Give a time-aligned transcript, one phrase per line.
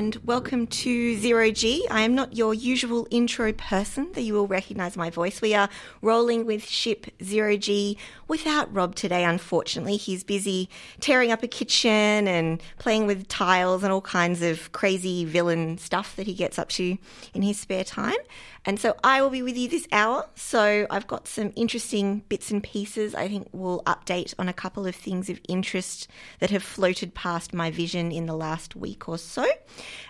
[0.00, 1.86] and welcome to Zero G.
[1.90, 5.42] I am not your usual intro person, though you will recognise my voice.
[5.42, 5.68] We are
[6.00, 9.98] rolling with ship Zero G without Rob today, unfortunately.
[9.98, 15.26] He's busy tearing up a kitchen and playing with tiles and all kinds of crazy
[15.26, 16.96] villain stuff that he gets up to
[17.34, 18.16] in his spare time.
[18.64, 20.28] And so I will be with you this hour.
[20.34, 23.14] So I've got some interesting bits and pieces.
[23.14, 26.08] I think we'll update on a couple of things of interest
[26.40, 29.46] that have floated past my vision in the last week or so.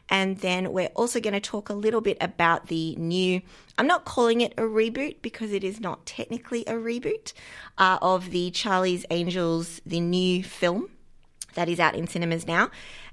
[0.08, 3.40] And then we're also going to talk a little bit about the new,
[3.78, 7.32] I'm not calling it a reboot because it is not technically a reboot,
[7.78, 10.90] uh, of the Charlie's Angels, the new film
[11.54, 12.70] that is out in cinemas now.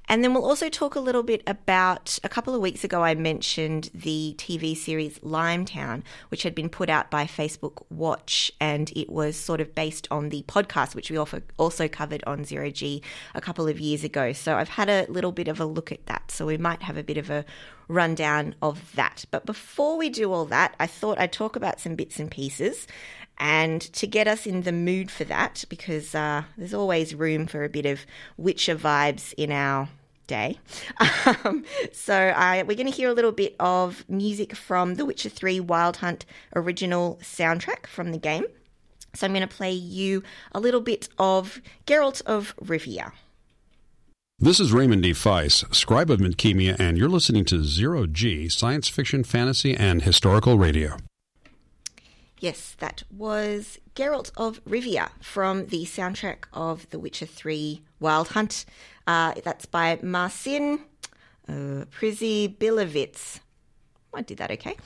[0.09, 3.13] And then we'll also talk a little bit about a couple of weeks ago, I
[3.15, 9.09] mentioned the TV series Limetown, which had been put out by Facebook Watch, and it
[9.09, 13.03] was sort of based on the podcast, which we also covered on Zero G
[13.35, 14.31] a couple of years ago.
[14.31, 16.31] So I've had a little bit of a look at that.
[16.31, 17.43] So we might have a bit of a
[17.89, 19.25] rundown of that.
[19.29, 22.87] But before we do all that, I thought I'd talk about some bits and pieces.
[23.39, 27.63] And to get us in the mood for that, because uh, there's always room for
[27.63, 29.89] a bit of Witcher vibes in our
[30.27, 30.59] day.
[31.43, 32.33] Um, so
[32.67, 36.25] we're going to hear a little bit of music from the Witcher 3 Wild Hunt
[36.55, 38.45] original soundtrack from the game.
[39.13, 43.11] So I'm going to play you a little bit of Geralt of Rivia.
[44.39, 45.11] This is Raymond D.
[45.11, 50.57] Feiss, scribe of Midkemia, and you're listening to Zero G, science fiction, fantasy, and historical
[50.57, 50.97] radio.
[52.39, 58.65] Yes, that was Geralt of Rivia from the soundtrack of The Witcher 3 Wild Hunt.
[59.07, 60.81] Uh, that's by Marcin
[61.49, 63.39] uh, Przybyłowicz.
[64.13, 64.75] I did that okay.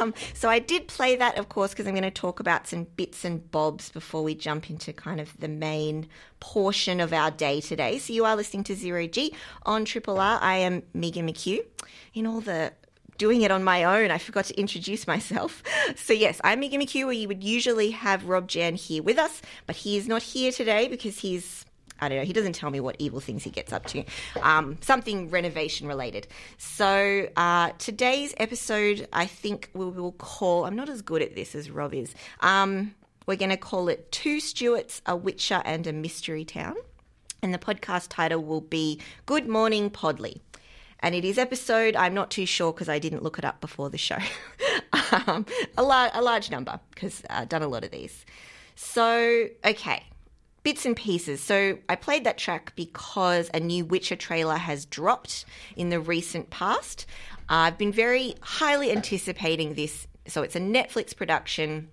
[0.00, 2.84] Um, so I did play that, of course, because I'm going to talk about some
[2.96, 6.08] bits and bobs before we jump into kind of the main
[6.40, 7.98] portion of our day today.
[7.98, 9.34] So you are listening to Zero G
[9.66, 10.38] on Triple R.
[10.40, 11.66] I am Megan McHugh.
[12.14, 12.72] In all the
[13.18, 14.10] doing it on my own.
[14.10, 15.62] I forgot to introduce myself.
[15.96, 19.76] So, yes, I'm McHugh, where you would usually have Rob Jan here with us, but
[19.76, 21.64] he is not here today because he's.
[22.00, 22.24] I don't know.
[22.24, 24.04] He doesn't tell me what evil things he gets up to.
[24.42, 26.26] Um, something renovation related.
[26.58, 30.64] So uh, today's episode, I think we will call.
[30.64, 32.14] I'm not as good at this as Rob is.
[32.40, 32.94] Um,
[33.26, 36.74] we're going to call it Two Stuarts, a Witcher, and a Mystery Town.
[37.42, 40.40] And the podcast title will be Good Morning Podley
[41.00, 43.90] and it is episode I'm not too sure because I didn't look it up before
[43.90, 44.18] the show.
[45.26, 45.46] um,
[45.76, 48.24] a, lar- a large number because I've uh, done a lot of these.
[48.76, 50.04] So okay,
[50.64, 51.40] bits and pieces.
[51.40, 55.44] So I played that track because a new Witcher trailer has dropped
[55.76, 57.06] in the recent past.
[57.48, 60.08] Uh, I've been very highly anticipating this.
[60.26, 61.90] So it's a Netflix production.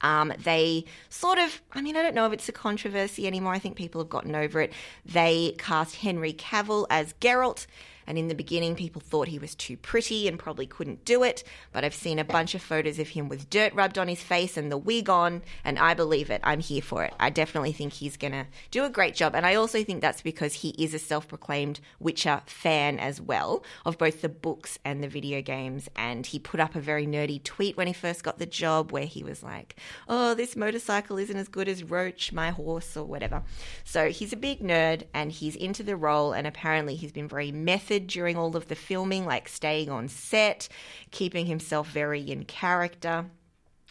[0.00, 3.52] Um, they sort of, I mean, I don't know if it's a controversy anymore.
[3.52, 4.72] I think people have gotten over it.
[5.04, 7.66] They cast Henry Cavill as Geralt.
[8.08, 11.44] And in the beginning, people thought he was too pretty and probably couldn't do it.
[11.72, 14.56] But I've seen a bunch of photos of him with dirt rubbed on his face
[14.56, 16.40] and the wig on, and I believe it.
[16.42, 17.12] I'm here for it.
[17.20, 19.34] I definitely think he's going to do a great job.
[19.34, 23.62] And I also think that's because he is a self proclaimed Witcher fan as well
[23.84, 25.90] of both the books and the video games.
[25.94, 29.04] And he put up a very nerdy tweet when he first got the job where
[29.04, 29.76] he was like,
[30.08, 33.42] Oh, this motorcycle isn't as good as Roach, my horse, or whatever.
[33.84, 36.32] So he's a big nerd and he's into the role.
[36.32, 40.68] And apparently, he's been very method during all of the filming, like staying on set,
[41.10, 43.26] keeping himself very in character.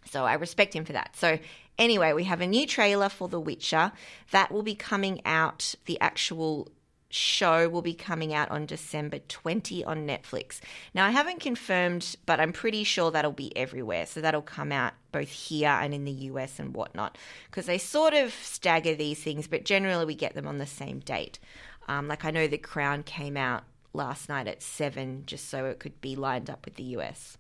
[0.06, 1.16] So I respect him for that.
[1.16, 1.40] So
[1.78, 3.92] anyway, we have a new trailer for The Witcher
[4.32, 5.76] that will be coming out.
[5.86, 6.70] The actual
[7.10, 10.60] show will be coming out on December 20 on Netflix.
[10.94, 14.06] Now, I haven't confirmed, but I'm pretty sure that'll be everywhere.
[14.06, 17.18] So that'll come out both here and in the US and whatnot,
[17.50, 21.00] because they sort of stagger these things, but generally we get them on the same
[21.00, 21.40] date.
[21.88, 23.64] Um, like I know The Crown came out
[23.98, 27.38] last night at seven, just so it could be lined up with the US.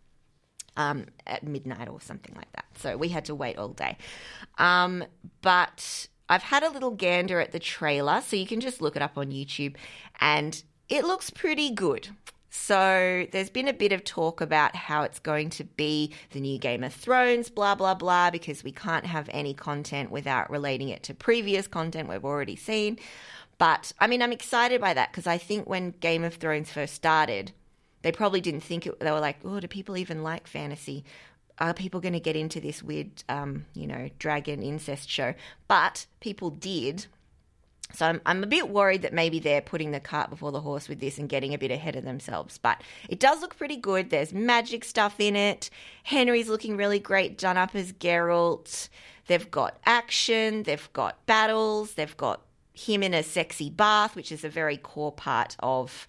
[0.75, 2.65] Um, at midnight or something like that.
[2.75, 3.98] So we had to wait all day.
[4.59, 5.06] Um,
[5.42, 9.01] but I've had a little gander at the trailer, so you can just look it
[9.01, 9.75] up on YouTube,
[10.19, 12.09] and it looks pretty good.
[12.50, 16.57] So there's been a bit of talk about how it's going to be the new
[16.57, 21.04] Game of Thrones, blah, blah, blah, because we can't have any content without relating it
[21.04, 22.98] to previous content we've already seen.
[23.57, 26.94] But I mean, I'm excited by that because I think when Game of Thrones first
[26.94, 27.51] started,
[28.01, 29.00] they probably didn't think it.
[29.00, 31.04] They were like, "Oh, do people even like fantasy?
[31.59, 35.33] Are people going to get into this weird, um, you know, dragon incest show?"
[35.68, 37.07] But people did.
[37.94, 40.89] So I'm, I'm a bit worried that maybe they're putting the cart before the horse
[40.89, 42.57] with this and getting a bit ahead of themselves.
[42.57, 44.09] But it does look pretty good.
[44.09, 45.69] There's magic stuff in it.
[46.04, 48.89] Henry's looking really great, done up as Geralt.
[49.27, 50.63] They've got action.
[50.63, 51.94] They've got battles.
[51.94, 52.42] They've got
[52.77, 56.07] him in a sexy bath, which is a very core part of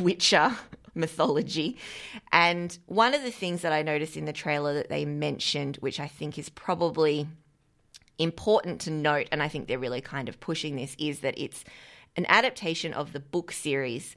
[0.00, 0.56] Witcher
[0.94, 1.76] mythology.
[2.32, 5.98] And one of the things that I noticed in the trailer that they mentioned, which
[5.98, 7.26] I think is probably
[8.18, 11.64] important to note, and I think they're really kind of pushing this, is that it's
[12.16, 14.14] an adaptation of the book series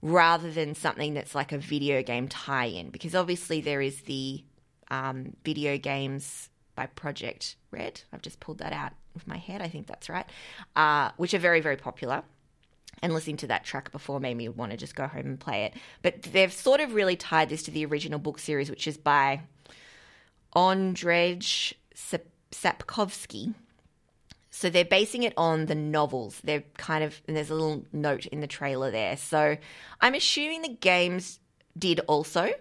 [0.00, 2.88] rather than something that's like a video game tie in.
[2.88, 4.42] Because obviously, there is the
[4.90, 8.02] um, video games by Project Red.
[8.12, 8.92] I've just pulled that out
[9.24, 9.62] my head.
[9.62, 10.26] I think that's right,
[10.74, 12.22] uh, which are very, very popular.
[13.02, 15.64] And listening to that track before made me want to just go home and play
[15.64, 15.74] it.
[16.02, 19.42] But they've sort of really tied this to the original book series, which is by
[20.54, 21.74] Andrzej
[22.50, 23.54] Sapkowski.
[24.50, 26.40] So they're basing it on the novels.
[26.42, 29.18] They're kind of, and there's a little note in the trailer there.
[29.18, 29.58] So
[30.00, 31.38] I'm assuming the games
[31.78, 32.54] did also,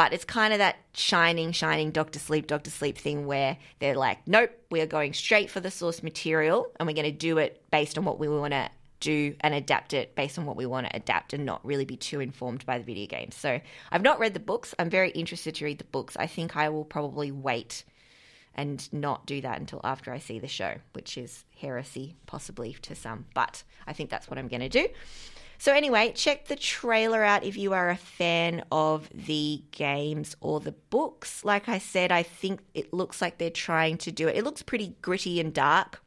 [0.00, 4.26] but it's kind of that shining, shining Doctor Sleep, Doctor Sleep thing where they're like,
[4.26, 7.62] nope, we are going straight for the source material and we're going to do it
[7.70, 8.70] based on what we want to
[9.00, 11.98] do and adapt it based on what we want to adapt and not really be
[11.98, 13.36] too informed by the video games.
[13.36, 13.60] So
[13.92, 14.74] I've not read the books.
[14.78, 16.16] I'm very interested to read the books.
[16.16, 17.84] I think I will probably wait
[18.54, 22.94] and not do that until after I see the show, which is heresy possibly to
[22.94, 24.88] some, but I think that's what I'm going to do.
[25.60, 30.58] So, anyway, check the trailer out if you are a fan of the games or
[30.58, 31.44] the books.
[31.44, 34.38] Like I said, I think it looks like they're trying to do it.
[34.38, 36.02] It looks pretty gritty and dark.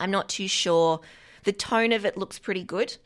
[0.00, 0.98] I'm not too sure.
[1.44, 2.96] The tone of it looks pretty good.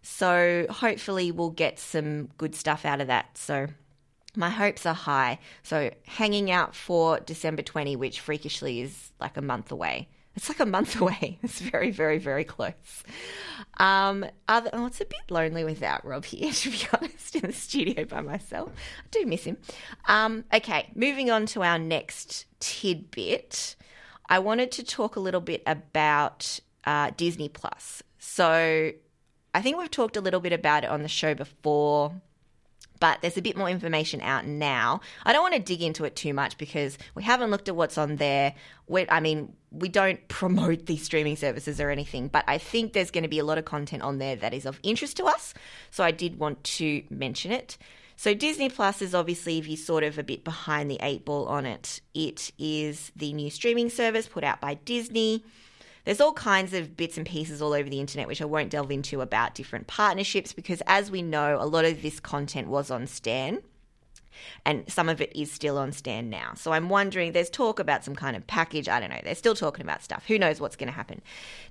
[0.00, 3.36] So, hopefully, we'll get some good stuff out of that.
[3.36, 3.66] So,
[4.34, 5.40] my hopes are high.
[5.62, 10.08] So, hanging out for December 20, which freakishly is like a month away.
[10.38, 11.40] It's like a month away.
[11.42, 13.02] It's very, very, very close.
[13.78, 17.52] Um, other, oh, it's a bit lonely without Rob here, to be honest, in the
[17.52, 18.70] studio by myself.
[19.00, 19.56] I do miss him.
[20.06, 23.74] Um, okay, moving on to our next tidbit.
[24.28, 28.04] I wanted to talk a little bit about uh, Disney Plus.
[28.20, 28.92] So,
[29.54, 32.12] I think we've talked a little bit about it on the show before
[33.00, 35.00] but there's a bit more information out now.
[35.24, 37.98] I don't want to dig into it too much because we haven't looked at what's
[37.98, 38.54] on there.
[38.86, 43.10] we I mean, we don't promote these streaming services or anything, but I think there's
[43.10, 45.54] going to be a lot of content on there that is of interest to us.
[45.90, 47.78] So I did want to mention it.
[48.16, 51.46] So Disney Plus is obviously, if you're sort of a bit behind the eight ball
[51.46, 55.44] on it, it is the new streaming service put out by Disney.
[56.08, 58.90] There's all kinds of bits and pieces all over the internet, which I won't delve
[58.90, 63.06] into about different partnerships because, as we know, a lot of this content was on
[63.06, 63.60] Stan
[64.64, 66.52] and some of it is still on Stan now.
[66.54, 68.88] So I'm wondering, there's talk about some kind of package.
[68.88, 69.20] I don't know.
[69.22, 70.24] They're still talking about stuff.
[70.26, 71.20] Who knows what's going to happen?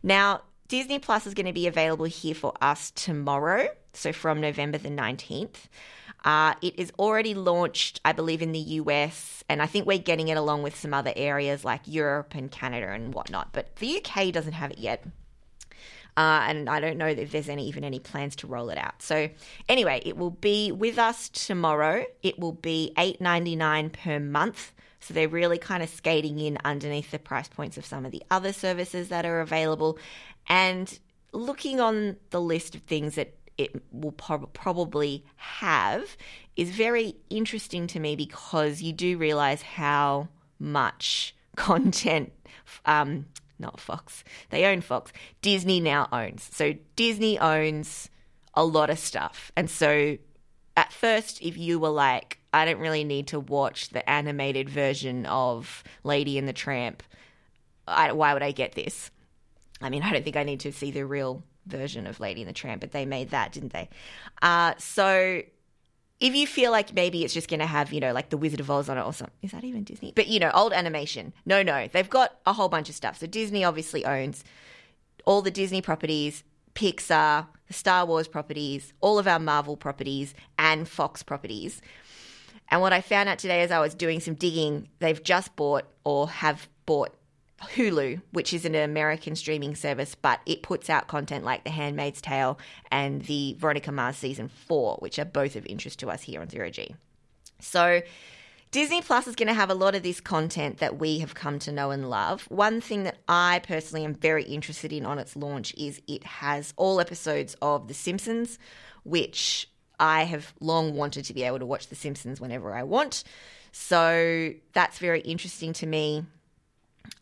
[0.04, 4.78] Now, Disney Plus is going to be available here for us tomorrow, so from November
[4.78, 5.66] the 19th.
[6.27, 10.27] Uh, it is already launched, I believe, in the US, and I think we're getting
[10.27, 13.53] it along with some other areas like Europe and Canada and whatnot.
[13.53, 15.06] But the UK doesn't have it yet.
[16.18, 19.02] Uh, and I don't know if there's any even any plans to roll it out.
[19.02, 19.30] So
[19.69, 22.04] anyway, it will be with us tomorrow.
[22.21, 24.73] It will be eight ninety nine per month.
[24.99, 28.23] So they're really kind of skating in underneath the price points of some of the
[28.30, 29.97] other services that are available,
[30.49, 30.99] and
[31.31, 36.16] looking on the list of things that it will pro- probably have
[36.56, 40.28] is very interesting to me because you do realize how
[40.59, 42.31] much content,
[42.85, 43.26] um,
[43.59, 45.11] not Fox, they own Fox,
[45.42, 46.49] Disney now owns.
[46.52, 48.09] So Disney owns
[48.54, 49.52] a lot of stuff.
[49.56, 50.18] And so
[50.76, 55.26] at first, if you were like, I don't really need to watch the animated version
[55.26, 57.04] of Lady and the Tramp,
[57.87, 59.11] I, why would I get this?
[59.81, 62.50] I mean, I don't think I need to see the real version of Lady and
[62.50, 63.90] the Tramp, but they made that, didn't they?
[64.42, 65.42] Uh, so
[66.19, 68.59] if you feel like maybe it's just going to have, you know, like the Wizard
[68.59, 70.12] of Oz on it or something, is that even Disney?
[70.16, 71.33] But, you know, old animation.
[71.45, 73.18] No, no, they've got a whole bunch of stuff.
[73.19, 74.44] So Disney obviously owns
[75.26, 76.44] all the Disney properties,
[76.74, 81.81] Pixar, the Star Wars properties, all of our Marvel properties, and Fox properties.
[82.69, 85.86] And what I found out today as I was doing some digging, they've just bought
[86.04, 87.14] or have bought
[87.61, 92.21] Hulu, which is an American streaming service, but it puts out content like The Handmaid's
[92.21, 92.59] Tale
[92.92, 96.49] and the Veronica Mars season four, which are both of interest to us here on
[96.49, 96.95] Zero G.
[97.59, 98.02] So
[98.69, 101.57] Disney Plus is going to have a lot of this content that we have come
[101.59, 102.44] to know and love.
[102.49, 106.73] One thing that I personally am very interested in on its launch is it has
[106.76, 108.59] all episodes of The Simpsons,
[109.04, 113.23] which I have long wanted to be able to watch The Simpsons whenever I want.
[113.71, 116.26] So that's very interesting to me.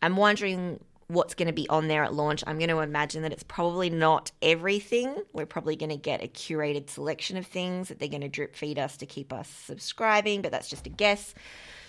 [0.02, 2.42] I'm wondering what's going to be on there at launch.
[2.46, 5.14] I'm going to imagine that it's probably not everything.
[5.32, 8.56] We're probably going to get a curated selection of things that they're going to drip
[8.56, 11.34] feed us to keep us subscribing, but that's just a guess.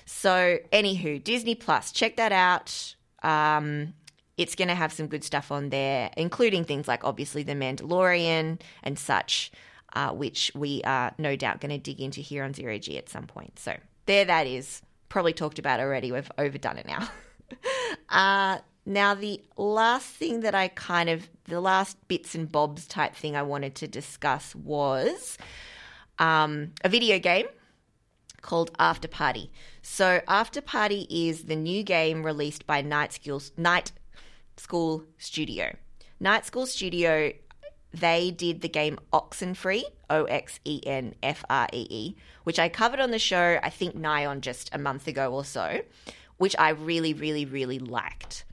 [0.05, 2.95] So, anywho, Disney Plus, check that out.
[3.23, 3.93] Um,
[4.37, 8.61] it's going to have some good stuff on there, including things like obviously The Mandalorian
[8.83, 9.51] and such,
[9.93, 13.09] uh, which we are no doubt going to dig into here on Zero G at
[13.09, 13.57] some point.
[13.59, 13.75] So,
[14.05, 14.81] there that is.
[15.09, 16.11] Probably talked about already.
[16.11, 17.09] We've overdone it now.
[18.09, 23.15] uh, now, the last thing that I kind of, the last bits and bobs type
[23.15, 25.37] thing I wanted to discuss was
[26.19, 27.47] um, a video game
[28.41, 29.51] called After Party.
[29.81, 33.91] So, After Party is the new game released by Night School, Night
[34.55, 35.75] School Studio.
[36.21, 37.33] Night School Studio,
[37.93, 42.69] they did the game Oxenfree, O X E N F R E E, which I
[42.69, 45.81] covered on the show, I think, nigh on just a month ago or so,
[46.37, 48.45] which I really, really, really liked.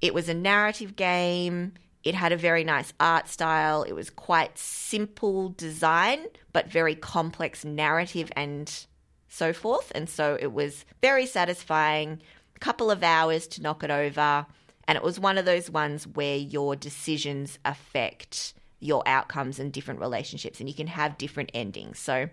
[0.00, 1.74] It was a narrative game.
[2.04, 3.84] It had a very nice art style.
[3.84, 8.86] It was quite simple design, but very complex narrative and
[9.28, 9.92] so forth.
[9.94, 12.20] And so it was very satisfying.
[12.56, 14.46] A couple of hours to knock it over.
[14.88, 20.00] And it was one of those ones where your decisions affect your outcomes and different
[20.00, 22.00] relationships, and you can have different endings.
[22.00, 22.28] So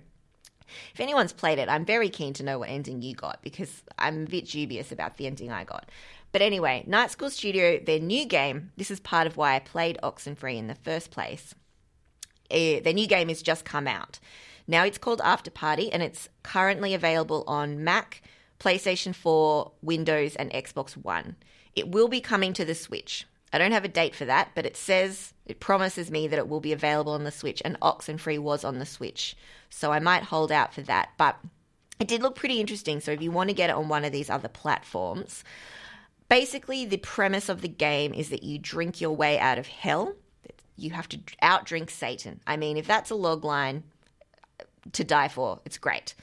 [0.94, 4.24] if anyone's played it, I'm very keen to know what ending you got because I'm
[4.24, 5.90] a bit dubious about the ending I got.
[6.32, 9.98] But anyway, Night School Studio, their new game, this is part of why I played
[10.04, 11.56] Oxenfree in the first place.
[12.52, 14.20] Uh, their new game has just come out.
[14.68, 18.22] Now it's called After Party and it's currently available on Mac,
[18.60, 21.36] PlayStation 4, Windows, and Xbox One.
[21.76, 23.26] It will be coming to the Switch.
[23.52, 26.48] I don't have a date for that, but it says, it promises me that it
[26.48, 29.36] will be available on the Switch, and Oxenfree was on the Switch.
[29.70, 31.10] So I might hold out for that.
[31.18, 31.38] But
[32.00, 33.00] it did look pretty interesting.
[33.02, 35.44] So if you want to get it on one of these other platforms,
[36.30, 40.14] Basically, the premise of the game is that you drink your way out of hell.
[40.78, 42.40] You have to outdrink Satan.
[42.46, 43.84] I mean, if that's a log line
[44.94, 46.14] to die for, it's great.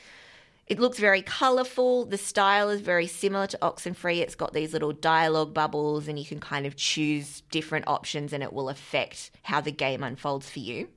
[0.66, 2.06] It looks very colourful.
[2.06, 4.18] The style is very similar to Oxenfree.
[4.18, 8.42] It's got these little dialogue bubbles, and you can kind of choose different options, and
[8.42, 10.88] it will affect how the game unfolds for you.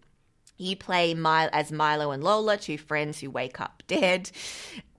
[0.58, 4.32] You play as Milo and Lola, two friends who wake up dead,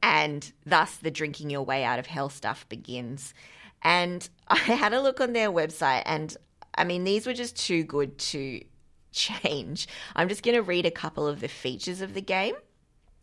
[0.02, 3.34] and thus the drinking your way out of hell stuff begins.
[3.82, 6.36] And I had a look on their website, and
[6.76, 8.62] I mean, these were just too good to
[9.12, 9.88] change.
[10.14, 12.54] I'm just going to read a couple of the features of the game,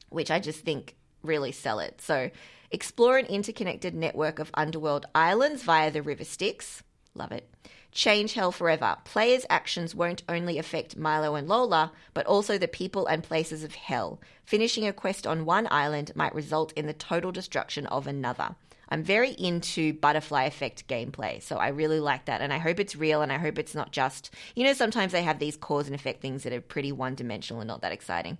[0.09, 2.01] which I just think really sell it.
[2.01, 2.31] So,
[2.71, 6.83] explore an interconnected network of underworld islands via the river Styx.
[7.15, 7.49] Love it.
[7.91, 8.97] Change Hell Forever.
[9.05, 13.73] Players' actions won't only affect Milo and Lola, but also the people and places of
[13.73, 14.21] Hell.
[14.45, 18.55] Finishing a quest on one island might result in the total destruction of another.
[18.89, 22.95] I'm very into butterfly effect gameplay, so I really like that, and I hope it's
[22.95, 25.95] real, and I hope it's not just you know sometimes they have these cause and
[25.95, 28.37] effect things that are pretty one dimensional and not that exciting.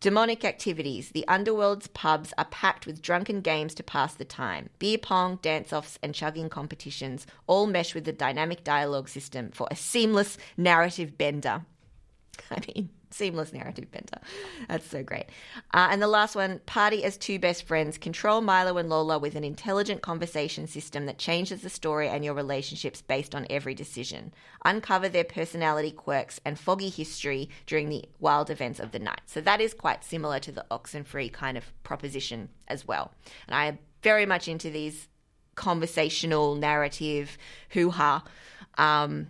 [0.00, 1.10] Demonic activities.
[1.10, 4.70] The underworld's pubs are packed with drunken games to pass the time.
[4.78, 9.68] Beer pong, dance offs, and chugging competitions all mesh with the dynamic dialogue system for
[9.70, 11.66] a seamless narrative bender.
[12.50, 14.18] I mean, seamless narrative bender.
[14.68, 15.26] That's so great.
[15.72, 17.98] Uh, and the last one party as two best friends.
[17.98, 22.34] Control Milo and Lola with an intelligent conversation system that changes the story and your
[22.34, 24.32] relationships based on every decision.
[24.64, 29.22] Uncover their personality quirks and foggy history during the wild events of the night.
[29.26, 33.12] So that is quite similar to the Oxenfree kind of proposition as well.
[33.46, 35.08] And I am very much into these
[35.54, 37.36] conversational narrative
[37.70, 38.24] hoo ha.
[38.78, 39.28] Um,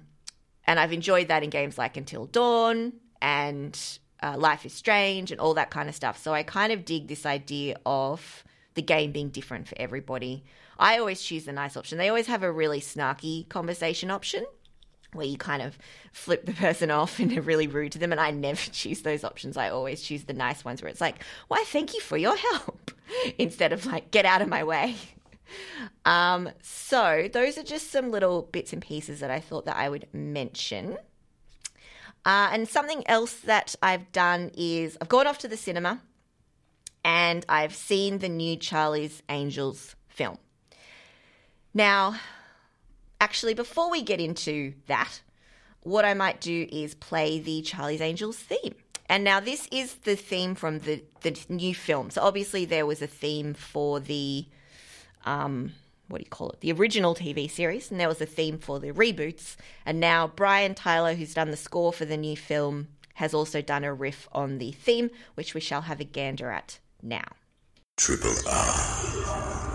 [0.64, 3.78] and I've enjoyed that in games like Until Dawn and
[4.22, 6.22] uh, Life is Strange and all that kind of stuff.
[6.22, 10.44] So I kind of dig this idea of the game being different for everybody.
[10.78, 11.98] I always choose the nice option.
[11.98, 14.44] They always have a really snarky conversation option
[15.12, 15.76] where you kind of
[16.12, 18.12] flip the person off and are really rude to them.
[18.12, 19.56] And I never choose those options.
[19.56, 22.90] I always choose the nice ones where it's like, why, thank you for your help,
[23.38, 24.96] instead of like, get out of my way.
[26.04, 29.88] Um, so those are just some little bits and pieces that I thought that I
[29.88, 30.96] would mention.
[32.24, 36.00] Uh, and something else that I've done is I've gone off to the cinema
[37.04, 40.38] and I've seen the new Charlie's Angels film.
[41.72, 42.16] Now,
[43.20, 45.22] actually, before we get into that,
[45.82, 48.74] what I might do is play the Charlie's Angels theme.
[49.08, 52.10] And now this is the theme from the the new film.
[52.10, 54.46] So obviously there was a theme for the
[55.24, 55.72] um
[56.10, 56.60] what do you call it?
[56.60, 59.56] The original TV series, and there was a theme for the reboots.
[59.86, 63.84] And now Brian Tyler, who's done the score for the new film, has also done
[63.84, 67.24] a riff on the theme, which we shall have a gander at now.
[67.96, 69.70] Triple R.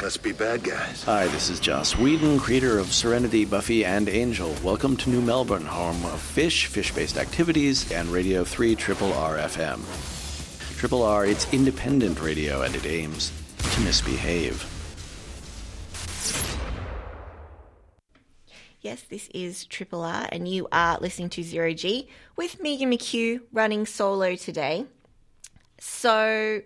[0.00, 1.04] Must be bad guys.
[1.04, 4.52] Hi, this is Joss Whedon, creator of Serenity, Buffy, and Angel.
[4.64, 9.36] Welcome to New Melbourne, home of fish, fish based activities, and Radio 3 Triple R
[9.36, 10.21] FM.
[10.82, 13.30] Triple R, it's independent radio and it aims
[13.72, 14.66] to misbehave.
[18.80, 23.42] Yes, this is Triple R, and you are listening to Zero G with Megan McHugh
[23.52, 24.86] running solo today.
[25.78, 26.62] So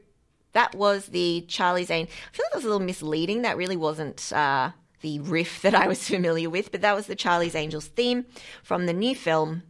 [0.52, 2.16] that was the Charlie's Angels.
[2.32, 3.42] I feel like that was a little misleading.
[3.42, 4.70] That really wasn't uh,
[5.02, 8.24] the riff that I was familiar with, but that was the Charlie's Angels theme
[8.62, 9.64] from the new film,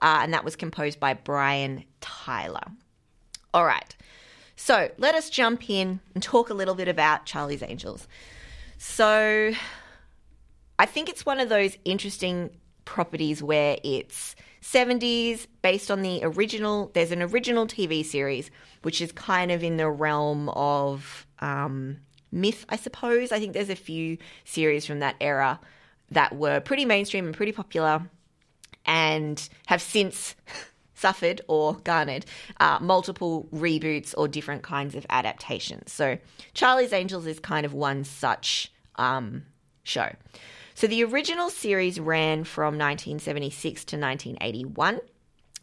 [0.00, 2.62] uh, and that was composed by Brian Tyler.
[3.54, 3.94] All right.
[4.56, 8.06] So let us jump in and talk a little bit about Charlie's Angels.
[8.78, 9.52] So
[10.78, 12.50] I think it's one of those interesting
[12.84, 16.90] properties where it's 70s based on the original.
[16.94, 18.50] There's an original TV series
[18.82, 21.98] which is kind of in the realm of um,
[22.30, 23.32] myth, I suppose.
[23.32, 25.60] I think there's a few series from that era
[26.10, 28.02] that were pretty mainstream and pretty popular
[28.84, 30.34] and have since
[31.02, 32.24] suffered or garnered
[32.60, 35.92] uh, multiple reboots or different kinds of adaptations.
[35.92, 36.16] So
[36.54, 39.44] Charlie's Angels is kind of one such um,
[39.82, 40.10] show.
[40.74, 45.00] So the original series ran from 1976 to 1981,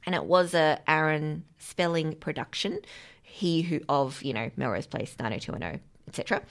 [0.06, 2.80] and it was a Aaron Spelling production.
[3.24, 6.42] He who of you know Melrose Place, 90210, etc.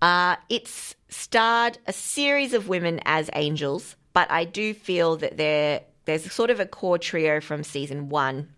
[0.00, 5.80] Uh, it's starred a series of women as angels, but I do feel that there
[6.08, 8.48] there's sort of a core trio from season one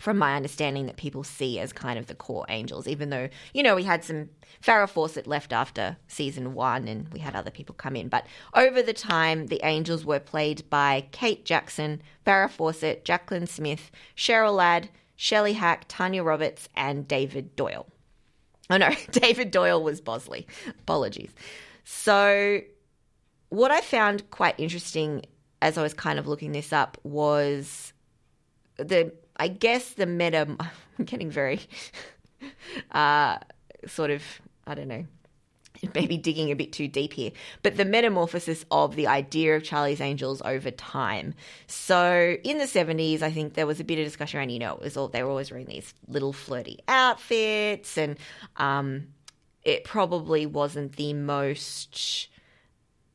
[0.00, 3.62] from my understanding, that people see as kind of the core angels, even though, you
[3.62, 4.28] know, we had some
[4.62, 8.08] Farrah Fawcett left after season one and we had other people come in.
[8.08, 13.90] But over the time, the angels were played by Kate Jackson, Farrah Fawcett, Jaclyn Smith,
[14.16, 17.86] Cheryl Ladd, Shelley Hack, Tanya Roberts, and David Doyle.
[18.70, 20.46] Oh no, David Doyle was Bosley.
[20.68, 21.30] Apologies.
[21.84, 22.60] So,
[23.48, 25.24] what I found quite interesting
[25.60, 27.92] as I was kind of looking this up was
[28.76, 30.46] the I guess the meta.
[30.98, 31.60] I'm getting very
[32.92, 33.38] uh,
[33.86, 34.22] sort of
[34.66, 35.06] I don't know.
[35.94, 37.30] Maybe digging a bit too deep here,
[37.62, 41.34] but the metamorphosis of the idea of Charlie's Angels over time.
[41.68, 44.74] So in the 70s, I think there was a bit of discussion around, you know,
[44.74, 48.18] it was all, they were always wearing these little flirty outfits, and
[48.56, 49.06] um,
[49.62, 52.28] it probably wasn't the most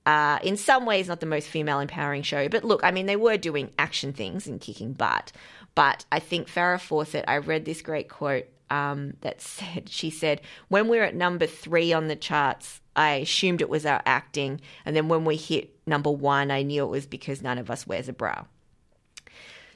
[0.05, 2.49] uh, in some ways, not the most female empowering show.
[2.49, 5.31] But look, I mean, they were doing action things and kicking butt.
[5.75, 10.41] But I think Farrah Fawcett, I read this great quote um, that said, she said,
[10.67, 14.61] when we're at number three on the charts, I assumed it was our acting.
[14.85, 17.87] And then when we hit number one, I knew it was because none of us
[17.87, 18.45] wears a bra.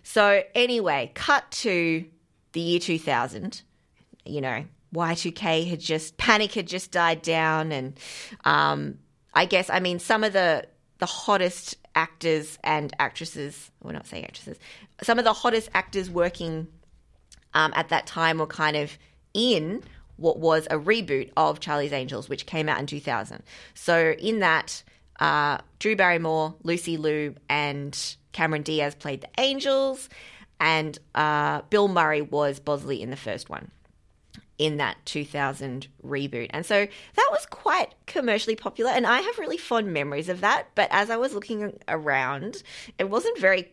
[0.03, 2.05] So, anyway, cut to
[2.53, 3.61] the year 2000.
[4.25, 7.71] You know, Y2K had just, panic had just died down.
[7.71, 7.99] And
[8.45, 8.99] um,
[9.33, 10.65] I guess, I mean, some of the,
[10.99, 14.57] the hottest actors and actresses, we're not saying actresses,
[15.03, 16.67] some of the hottest actors working
[17.53, 18.97] um, at that time were kind of
[19.33, 19.83] in
[20.17, 23.43] what was a reboot of Charlie's Angels, which came out in 2000.
[23.73, 24.83] So in that,
[25.19, 30.09] uh, Drew Barrymore, Lucy Liu, and Cameron Diaz played the Angels,
[30.59, 33.71] and uh, Bill Murray was Bosley in the first one
[34.57, 36.47] in that 2000 reboot.
[36.49, 40.67] And so that was quite commercially popular and I have really fond memories of that,
[40.75, 42.63] but as I was looking around,
[42.97, 43.71] it wasn't very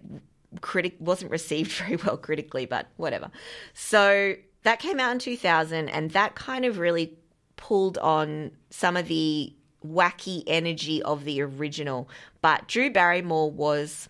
[0.61, 3.31] critic wasn't received very well critically, but whatever.
[3.73, 7.17] So that came out in 2000 and that kind of really
[7.57, 9.53] pulled on some of the
[9.87, 12.09] wacky energy of the original,
[12.41, 14.09] but Drew Barrymore was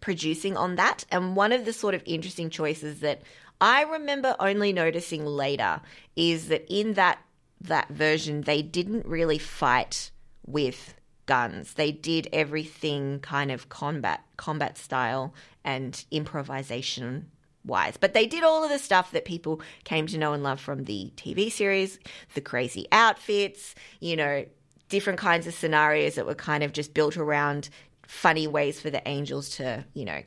[0.00, 3.22] producing on that and one of the sort of interesting choices that
[3.60, 5.80] I remember only noticing later
[6.14, 7.18] is that in that
[7.60, 10.10] that version they didn't really fight
[10.46, 10.94] with
[11.26, 11.74] guns.
[11.74, 17.30] They did everything kind of combat combat style and improvisation
[17.64, 17.96] wise.
[17.96, 20.84] But they did all of the stuff that people came to know and love from
[20.84, 21.98] the TV series,
[22.34, 24.44] the crazy outfits, you know,
[24.88, 27.68] different kinds of scenarios that were kind of just built around
[28.06, 30.22] funny ways for the angels to, you know,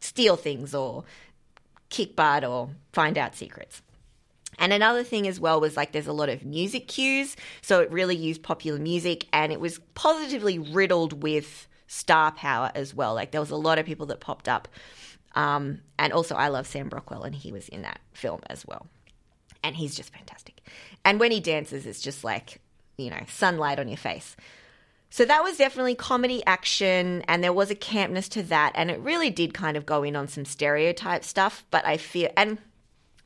[0.00, 1.04] steal things or
[1.88, 3.82] kick butt or find out secrets.
[4.58, 7.36] And another thing as well was like there's a lot of music cues.
[7.60, 12.94] So it really used popular music and it was positively riddled with star power as
[12.94, 13.14] well.
[13.14, 14.68] Like there was a lot of people that popped up.
[15.34, 18.86] Um, and also, I love Sam Rockwell, and he was in that film as well.
[19.62, 20.62] And he's just fantastic.
[21.04, 22.60] And when he dances, it's just like,
[22.96, 24.34] you know, sunlight on your face.
[25.16, 29.00] So that was definitely comedy action, and there was a campness to that, and it
[29.00, 31.64] really did kind of go in on some stereotype stuff.
[31.70, 32.58] But I feel, and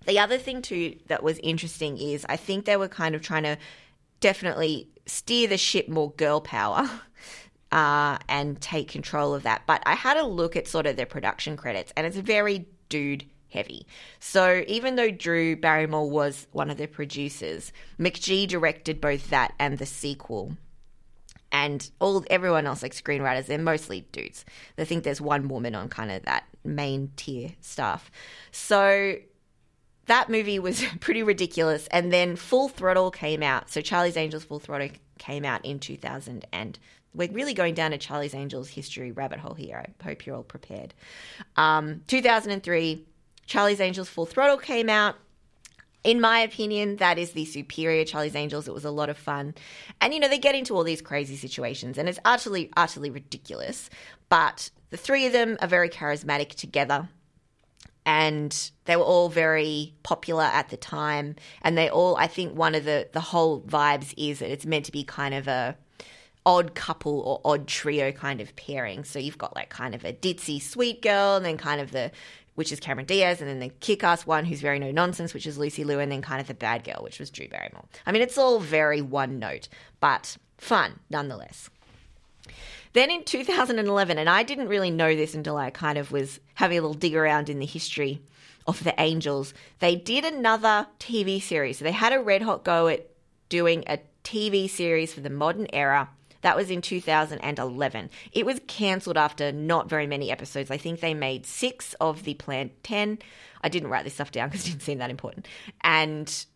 [0.06, 3.42] the other thing too that was interesting is I think they were kind of trying
[3.42, 3.58] to
[4.20, 6.88] definitely steer the ship more girl power.
[7.72, 9.62] Uh, and take control of that.
[9.64, 13.26] But I had a look at sort of their production credits, and it's very dude
[13.48, 13.86] heavy.
[14.18, 19.78] So even though Drew Barrymore was one of the producers, McG directed both that and
[19.78, 20.56] the sequel
[21.52, 24.44] and all everyone else like screenwriters they're mostly dudes.
[24.78, 28.10] I think there's one woman on kind of that main tier stuff.
[28.52, 29.16] So
[30.06, 31.86] that movie was pretty ridiculous.
[31.88, 33.70] And then full throttle came out.
[33.70, 36.78] So charlie's angels full throttle came out in 2000 and
[37.12, 39.76] we're really going down a charlie's angels history rabbit hole here.
[39.76, 40.94] I hope you're all prepared.
[41.56, 43.04] Um, 2003
[43.46, 45.16] charlie's angels full throttle came out
[46.02, 48.66] in my opinion, that is the superior Charlie's Angels.
[48.66, 49.54] It was a lot of fun.
[50.00, 53.90] And, you know, they get into all these crazy situations and it's utterly, utterly ridiculous.
[54.28, 57.08] But the three of them are very charismatic together.
[58.06, 61.36] And they were all very popular at the time.
[61.60, 64.86] And they all, I think one of the, the whole vibes is that it's meant
[64.86, 65.76] to be kind of a
[66.46, 69.04] odd couple or odd trio kind of pairing.
[69.04, 72.10] So you've got like kind of a ditzy sweet girl and then kind of the
[72.60, 75.46] which is Cameron Diaz, and then the kick ass one who's very no nonsense, which
[75.46, 77.86] is Lucy Liu, and then kind of the bad girl, which was Drew Barrymore.
[78.04, 79.66] I mean, it's all very one note,
[79.98, 81.70] but fun nonetheless.
[82.92, 86.76] Then in 2011, and I didn't really know this until I kind of was having
[86.76, 88.20] a little dig around in the history
[88.66, 91.78] of the Angels, they did another TV series.
[91.78, 93.06] So they had a red hot go at
[93.48, 96.10] doing a TV series for the modern era
[96.42, 98.10] that was in 2011.
[98.32, 100.70] It was cancelled after not very many episodes.
[100.70, 103.18] I think they made six of the planned 10.
[103.62, 105.46] I didn't write this stuff down because it didn't seem that important.
[105.82, 106.46] And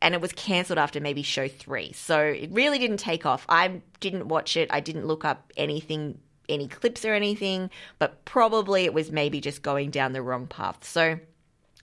[0.00, 1.92] and it was cancelled after maybe show three.
[1.92, 3.46] So it really didn't take off.
[3.48, 4.68] I didn't watch it.
[4.72, 9.62] I didn't look up anything, any clips or anything, but probably it was maybe just
[9.62, 10.84] going down the wrong path.
[10.84, 11.20] So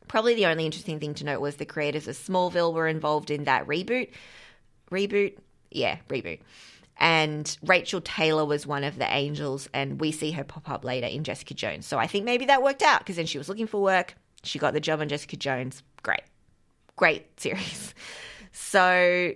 [0.09, 3.45] probably the only interesting thing to note was the creators of Smallville were involved in
[3.45, 4.09] that reboot.
[4.91, 5.37] Reboot?
[5.71, 6.39] Yeah, reboot.
[6.99, 11.07] And Rachel Taylor was one of the angels, and we see her pop up later
[11.07, 11.87] in Jessica Jones.
[11.87, 14.15] So I think maybe that worked out because then she was looking for work.
[14.43, 15.81] She got the job on Jessica Jones.
[16.03, 16.23] Great.
[16.97, 17.93] Great series.
[18.51, 19.33] So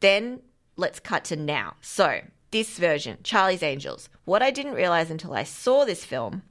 [0.00, 0.40] then
[0.76, 1.74] let's cut to now.
[1.80, 2.20] So
[2.52, 4.08] this version, Charlie's Angels.
[4.24, 6.42] What I didn't realize until I saw this film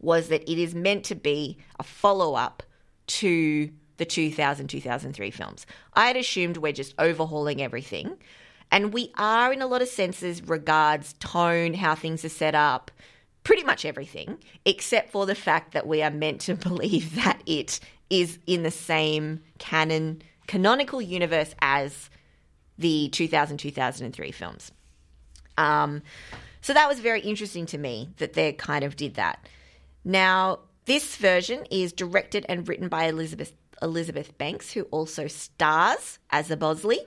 [0.00, 2.62] was that it is meant to be a follow up
[3.06, 5.66] to the 2000 2003 films.
[5.94, 8.16] I had assumed we're just overhauling everything,
[8.74, 12.90] and we are, in a lot of senses, regards tone, how things are set up,
[13.44, 17.78] pretty much everything, except for the fact that we are meant to believe that it
[18.10, 22.10] is in the same canon, canonical universe as
[22.76, 24.72] the 2000 2003 films.
[25.56, 26.02] Um,
[26.60, 29.46] so that was very interesting to me that they kind of did that.
[30.04, 36.50] Now, this version is directed and written by Elizabeth Elizabeth Banks, who also stars as
[36.50, 37.06] a Bosley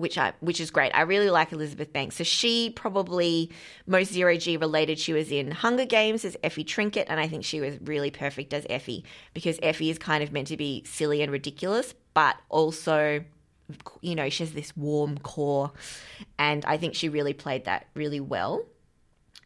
[0.00, 0.92] which I which is great.
[0.94, 2.16] I really like Elizabeth Banks.
[2.16, 3.50] So she probably
[3.86, 4.98] most zero G related.
[4.98, 8.54] She was in Hunger Games as Effie Trinket, and I think she was really perfect
[8.54, 13.22] as Effie because Effie is kind of meant to be silly and ridiculous, but also
[14.00, 15.70] you know she has this warm core,
[16.38, 18.64] and I think she really played that really well.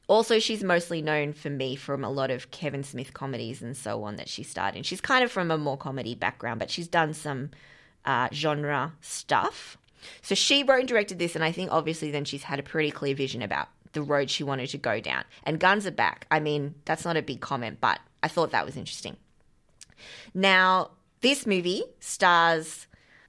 [0.06, 4.04] Also, she's mostly known for me from a lot of Kevin Smith comedies and so
[4.04, 4.82] on that she starred in.
[4.82, 7.50] She's kind of from a more comedy background, but she's done some
[8.04, 9.78] uh, genre stuff
[10.22, 12.90] so she wrote and directed this, and I think obviously then she's had a pretty
[12.90, 15.24] clear vision about the road she wanted to go down.
[15.44, 16.26] And guns are back.
[16.30, 19.16] I mean, that's not a big comment, but I thought that was interesting.
[20.34, 20.90] Now,
[21.20, 22.86] this movie stars,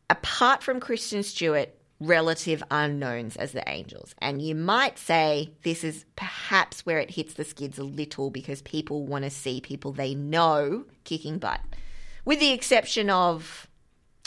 [0.10, 4.14] apart from Kristen Stewart, relative unknowns as the angels.
[4.20, 8.62] And you might say this is perhaps where it hits the skids a little because
[8.62, 11.62] people want to see people they know kicking butt.
[12.26, 13.68] With the exception of,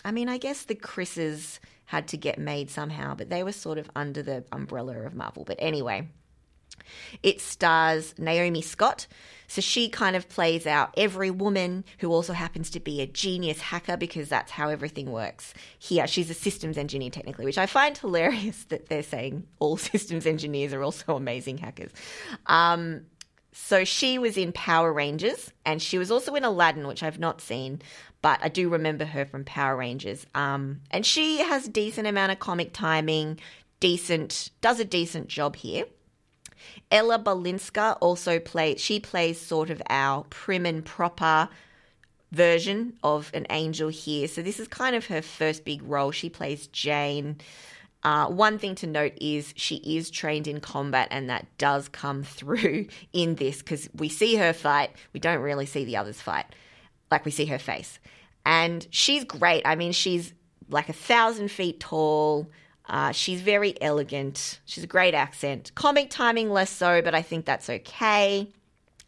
[0.05, 3.79] I mean, I guess the Chris's had to get made somehow, but they were sort
[3.79, 5.45] of under the umbrella of Marvel.
[5.45, 6.07] But anyway,
[7.23, 9.07] it stars Naomi Scott.
[9.47, 13.63] So she kind of plays out every woman who also happens to be a genius
[13.63, 16.07] hacker because that's how everything works here.
[16.07, 20.75] She's a systems engineer, technically, which I find hilarious that they're saying all systems engineers
[20.75, 21.93] are also amazing hackers.
[22.45, 23.07] Um,
[23.53, 27.41] so she was in Power Rangers and she was also in Aladdin, which I've not
[27.41, 27.81] seen
[28.23, 30.27] but I do remember her from Power Rangers.
[30.35, 33.39] Um, and she has decent amount of comic timing,
[33.81, 35.85] decent, does a decent job here.
[36.91, 41.49] Ella Balinska also plays, she plays sort of our prim and proper
[42.33, 44.29] version of an angel here.
[44.29, 46.11] So this is kind of her first big role.
[46.11, 47.37] She plays Jane.
[48.03, 52.23] Uh, one thing to note is she is trained in combat, and that does come
[52.25, 54.91] through in this because we see her fight.
[55.13, 56.47] We don't really see the others fight,
[57.11, 57.99] like we see her face.
[58.45, 59.63] And she's great.
[59.65, 60.33] I mean, she's
[60.69, 62.49] like a thousand feet tall.
[62.89, 64.61] Uh, she's very elegant.
[64.65, 65.73] She's a great accent.
[65.75, 68.49] Comic timing less so, but I think that's okay.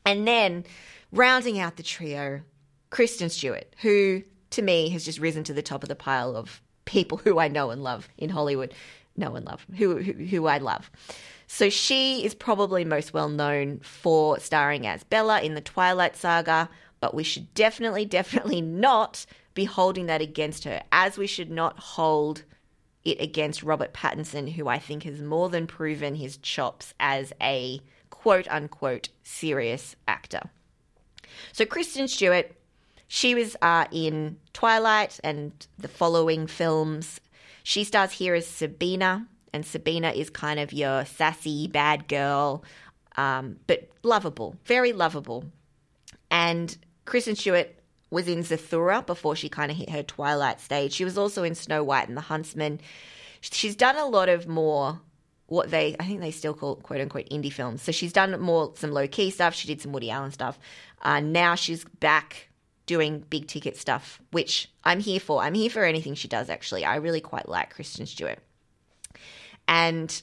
[0.04, 0.64] And then
[1.12, 2.42] rounding out the trio,
[2.90, 6.60] Kristen Stewart, who to me has just risen to the top of the pile of
[6.84, 8.74] people who I know and love in Hollywood.
[9.16, 10.90] Know and love, who, who, who I love.
[11.46, 16.68] So she is probably most well known for starring as Bella in the Twilight Saga,
[17.00, 21.78] but we should definitely, definitely not be holding that against her, as we should not
[21.78, 22.44] hold
[23.04, 27.80] it against Robert Pattinson, who I think has more than proven his chops as a
[28.10, 30.50] quote unquote serious actor.
[31.52, 32.52] So, Kristen Stewart,
[33.08, 37.20] she was uh, in Twilight and the following films.
[37.62, 42.64] She stars here as Sabina, and Sabina is kind of your sassy bad girl,
[43.16, 45.44] um, but lovable, very lovable.
[46.30, 46.76] And
[47.10, 47.74] Kristen Stewart
[48.10, 50.92] was in Zathura before she kind of hit her twilight stage.
[50.92, 52.80] She was also in Snow White and the Huntsman.
[53.40, 55.00] She's done a lot of more
[55.46, 57.82] what they I think they still call quote unquote indie films.
[57.82, 59.54] So she's done more some low key stuff.
[59.54, 60.56] She did some Woody Allen stuff.
[61.02, 62.48] Uh, now she's back
[62.86, 65.42] doing big ticket stuff, which I'm here for.
[65.42, 66.48] I'm here for anything she does.
[66.48, 68.38] Actually, I really quite like Kristen Stewart.
[69.66, 70.22] And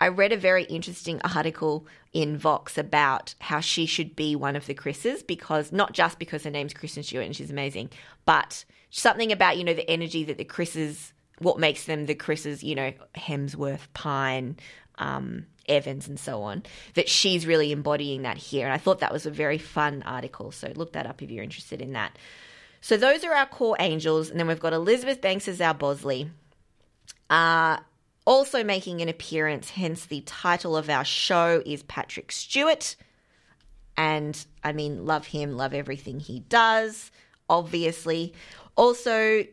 [0.00, 4.66] I read a very interesting article in Vox about how she should be one of
[4.66, 7.90] the Chris's because not just because her name's Kristen Stewart and she's amazing,
[8.24, 12.62] but something about, you know, the energy that the Chris's, what makes them the Chris's,
[12.62, 14.56] you know, Hemsworth, Pine,
[14.98, 16.62] um, Evans, and so on,
[16.94, 18.66] that she's really embodying that here.
[18.66, 20.52] And I thought that was a very fun article.
[20.52, 22.16] So look that up if you're interested in that.
[22.80, 24.30] So those are our core angels.
[24.30, 26.30] And then we've got Elizabeth Banks as our Bosley.
[27.28, 27.78] Uh,
[28.28, 32.94] also making an appearance, hence the title of our show is Patrick Stewart.
[33.96, 37.10] And I mean, love him, love everything he does,
[37.48, 38.34] obviously.
[38.76, 39.44] Also,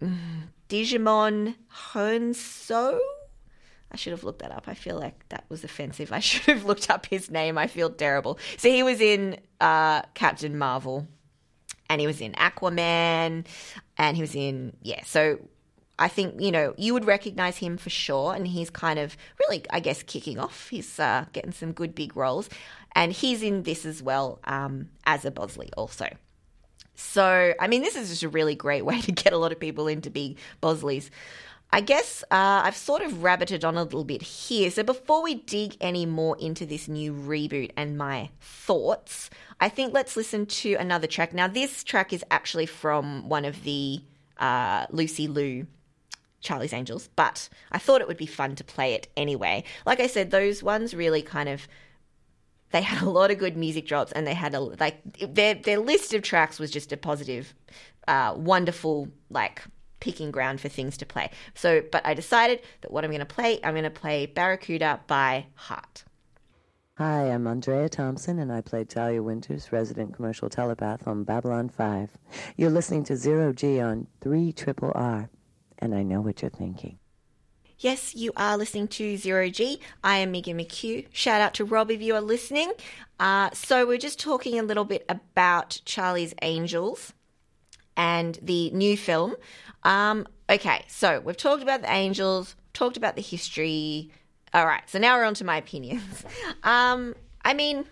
[0.70, 1.54] Digimon
[1.92, 2.98] Honso.
[3.92, 4.64] I should have looked that up.
[4.68, 6.10] I feel like that was offensive.
[6.10, 7.58] I should have looked up his name.
[7.58, 8.38] I feel terrible.
[8.56, 11.06] So he was in uh, Captain Marvel,
[11.90, 13.44] and he was in Aquaman,
[13.98, 15.04] and he was in yeah.
[15.04, 15.40] So
[15.98, 18.34] I think, you know, you would recognize him for sure.
[18.34, 20.68] And he's kind of really, I guess, kicking off.
[20.68, 22.48] He's uh, getting some good big roles.
[22.92, 26.08] And he's in this as well um, as a Bosley, also.
[26.94, 29.60] So, I mean, this is just a really great way to get a lot of
[29.60, 31.10] people into big Bosleys.
[31.70, 34.70] I guess uh, I've sort of rabbited on a little bit here.
[34.70, 39.28] So, before we dig any more into this new reboot and my thoughts,
[39.60, 41.34] I think let's listen to another track.
[41.34, 44.00] Now, this track is actually from one of the
[44.38, 45.66] uh, Lucy Liu
[46.40, 49.64] Charlie's Angels, but I thought it would be fun to play it anyway.
[49.84, 51.68] Like I said, those ones really kind of
[52.70, 55.00] they had a lot of good music drops and they had a like
[55.34, 57.54] their their list of tracks was just a positive
[58.06, 59.62] uh, wonderful like
[60.00, 61.30] picking ground for things to play.
[61.54, 65.00] So, but I decided that what I'm going to play, I'm going to play Barracuda
[65.06, 66.04] by Heart.
[66.98, 72.10] Hi, I'm Andrea Thompson, and I play Talia Winters, resident commercial telepath on Babylon 5.
[72.56, 75.30] You're listening to Zero G on 3 Triple R
[75.78, 76.98] and I know what you're thinking.
[77.78, 79.80] Yes, you are listening to Zero G.
[80.02, 81.06] I am Megan McHugh.
[81.12, 82.72] Shout out to Rob if you are listening.
[83.20, 87.12] Uh, so, we're just talking a little bit about Charlie's Angels
[87.96, 89.36] and the new film.
[89.84, 94.10] Um, okay, so we've talked about the angels, talked about the history.
[94.52, 96.24] All right, so now we're on to my opinions.
[96.64, 97.14] Um,
[97.44, 97.84] I mean,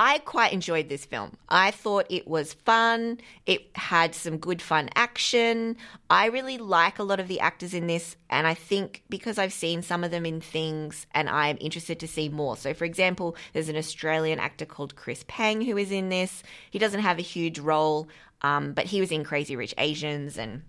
[0.00, 1.36] I quite enjoyed this film.
[1.48, 3.18] I thought it was fun.
[3.46, 5.76] It had some good fun action.
[6.08, 9.52] I really like a lot of the actors in this, and I think because I've
[9.52, 12.56] seen some of them in things and I'm interested to see more.
[12.56, 16.44] So, for example, there's an Australian actor called Chris Pang who is in this.
[16.70, 18.08] He doesn't have a huge role,
[18.42, 20.62] um, but he was in Crazy Rich Asians, and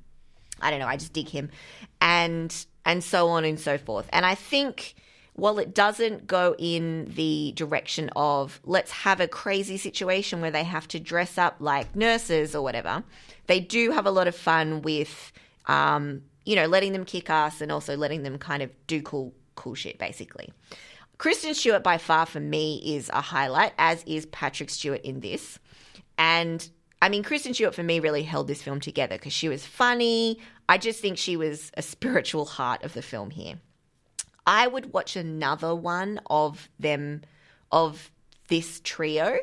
[0.60, 1.52] I don't know, I just dig him.
[2.02, 4.10] And and so on and so forth.
[4.12, 4.96] And I think
[5.40, 10.64] while it doesn't go in the direction of let's have a crazy situation where they
[10.64, 13.04] have to dress up like nurses or whatever,
[13.48, 15.32] they do have a lot of fun with,
[15.68, 19.34] um, you know, letting them kick ass and also letting them kind of do cool,
[19.56, 20.52] cool shit, basically.
[21.18, 25.60] Kristen Stewart, by far for me, is a highlight, as is Patrick Stewart in this.
[26.18, 26.70] And
[27.02, 30.40] I mean, Kristen Stewart for me really held this film together because she was funny.
[30.68, 33.56] I just think she was a spiritual heart of the film here.
[34.50, 37.22] I would watch another one of them,
[37.72, 38.10] of
[38.48, 39.38] this trio.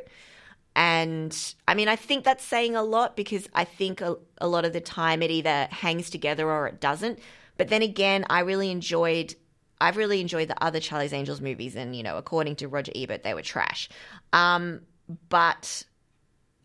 [0.75, 4.64] And I mean, I think that's saying a lot because I think a, a lot
[4.64, 7.21] of the time it either hangs together or it doesn't.
[7.57, 9.37] But then again, I really enjoyed
[9.81, 13.23] I've really enjoyed the other Charlie's Angels movies, and you know, according to Roger Ebert,
[13.23, 13.88] they were trash.
[14.33, 14.81] Um,
[15.29, 15.85] but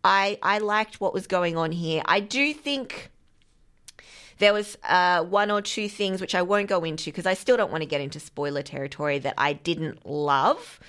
[0.04, 2.02] I I liked what was going on here.
[2.06, 3.12] I do think
[4.42, 7.58] there was uh, one or two things which I won't go into because I still
[7.58, 10.80] don't want to get into spoiler territory that I didn't love.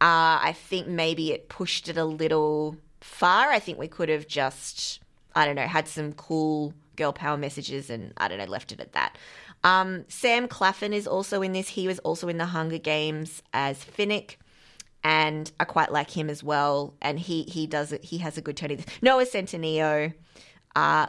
[0.00, 3.50] Uh, I think maybe it pushed it a little far.
[3.50, 4.98] I think we could have just,
[5.36, 8.80] I don't know, had some cool girl power messages and I don't know, left it
[8.80, 9.16] at that.
[9.62, 11.68] Um, Sam Claflin is also in this.
[11.68, 14.34] He was also in the Hunger Games as Finnick.
[15.04, 16.94] And I quite like him as well.
[17.00, 18.04] And he he does it.
[18.04, 18.84] He has a good turn in.
[19.00, 20.12] Noah Centineo,
[20.74, 21.06] uh,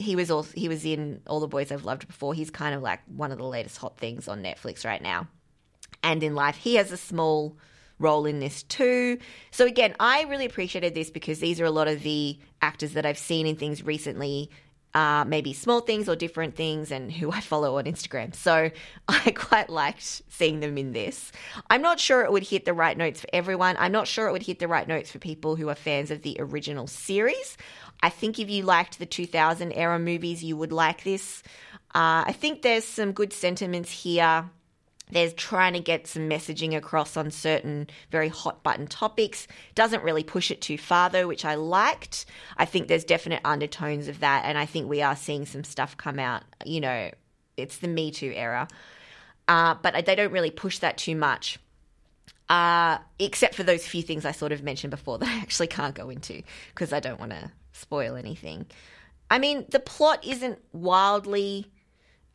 [0.00, 2.32] he was also he was in All the Boys I've Loved Before.
[2.32, 5.28] He's kind of like one of the latest hot things on Netflix right now.
[6.02, 7.56] And in life, he has a small
[7.98, 9.18] role in this too.
[9.50, 13.04] So again, I really appreciated this because these are a lot of the actors that
[13.04, 14.50] I've seen in things recently.
[14.92, 18.34] Uh, maybe small things or different things, and who I follow on Instagram.
[18.34, 18.70] So
[19.08, 21.30] I quite liked seeing them in this.
[21.68, 23.76] I'm not sure it would hit the right notes for everyone.
[23.78, 26.22] I'm not sure it would hit the right notes for people who are fans of
[26.22, 27.56] the original series.
[28.02, 31.42] I think if you liked the 2000 era movies, you would like this.
[31.94, 34.48] Uh, I think there's some good sentiments here
[35.12, 39.46] there's trying to get some messaging across on certain very hot button topics.
[39.74, 42.26] Doesn't really push it too far though, which I liked.
[42.56, 45.96] I think there's definite undertones of that, and I think we are seeing some stuff
[45.96, 46.42] come out.
[46.64, 47.10] You know,
[47.56, 48.68] it's the Me Too era,
[49.48, 51.58] uh, but they don't really push that too much.
[52.48, 55.94] Uh, except for those few things I sort of mentioned before that I actually can't
[55.94, 56.42] go into
[56.74, 58.66] because I don't want to spoil anything.
[59.30, 61.70] I mean, the plot isn't wildly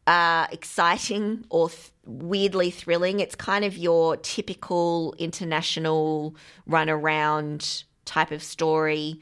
[0.08, 3.20] uh, exciting or th- weirdly thrilling.
[3.20, 6.36] It's kind of your typical international
[6.68, 9.20] run around type of story.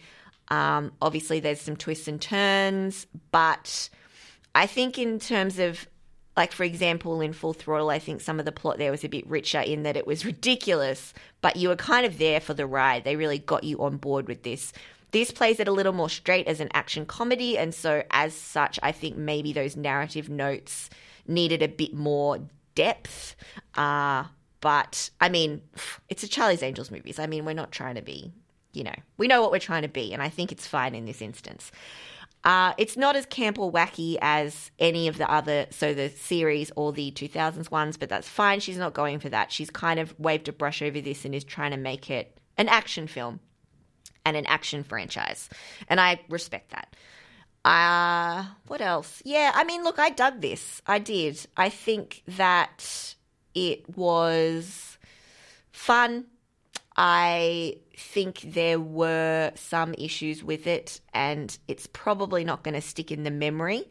[0.50, 3.90] Um, obviously, there's some twists and turns, but
[4.54, 5.88] I think in terms of
[6.36, 9.10] like for example in full throttle i think some of the plot there was a
[9.10, 12.66] bit richer in that it was ridiculous but you were kind of there for the
[12.66, 14.74] ride they really got you on board with this
[15.14, 18.80] this plays it a little more straight as an action comedy, and so as such,
[18.84, 20.90] I think maybe those narrative notes
[21.28, 22.40] needed a bit more
[22.76, 23.36] depth.
[23.76, 24.26] Uh,
[24.60, 25.62] but I mean,
[26.10, 27.20] it's a Charlie's Angels movies.
[27.20, 28.34] I mean, we're not trying to be,
[28.74, 31.06] you know, we know what we're trying to be, and I think it's fine in
[31.06, 31.72] this instance.
[32.44, 36.72] Uh, it's not as camp or wacky as any of the other, so the series
[36.76, 38.60] or the 2000s ones, but that's fine.
[38.60, 39.52] She's not going for that.
[39.52, 42.68] She's kind of waved a brush over this and is trying to make it an
[42.68, 43.40] action film
[44.26, 45.50] and an action franchise.
[45.88, 46.96] And I respect that.
[47.66, 49.22] Uh, what else?
[49.24, 50.82] Yeah, I mean, look, I dug this.
[50.86, 51.46] I did.
[51.56, 53.16] I think that
[53.56, 54.98] it was
[55.72, 56.26] fun.
[56.96, 63.12] I think there were some issues with it, and it's probably not going to stick
[63.12, 63.90] in the memory.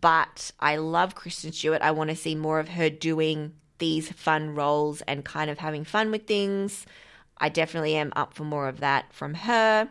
[0.00, 1.82] But I love Kristen Stewart.
[1.82, 5.84] I want to see more of her doing these fun roles and kind of having
[5.84, 6.84] fun with things.
[7.40, 9.88] I definitely am up for more of that from her.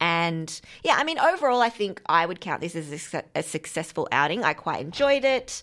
[0.00, 4.06] And yeah, I mean, overall, I think I would count this as a, a, successful
[4.12, 4.44] outing.
[4.44, 5.62] I quite enjoyed it.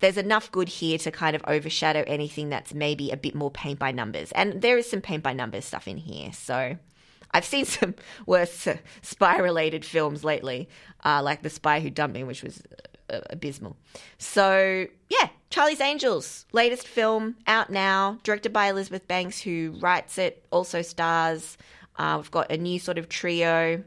[0.00, 3.78] There's enough good here to kind of overshadow anything that's maybe a bit more paint
[3.78, 4.32] by numbers.
[4.32, 6.32] And there is some paint by numbers stuff in here.
[6.32, 6.76] So
[7.32, 7.94] I've seen some
[8.26, 8.66] worse
[9.02, 10.68] spy related films lately,
[11.04, 12.62] uh, like The Spy Who Dumped Me, which was
[13.10, 13.76] uh, abysmal.
[14.18, 20.44] So yeah, Charlie's Angels, latest film out now, directed by Elizabeth Banks, who writes it,
[20.50, 21.56] also stars.
[21.96, 23.82] Uh, we've got a new sort of trio.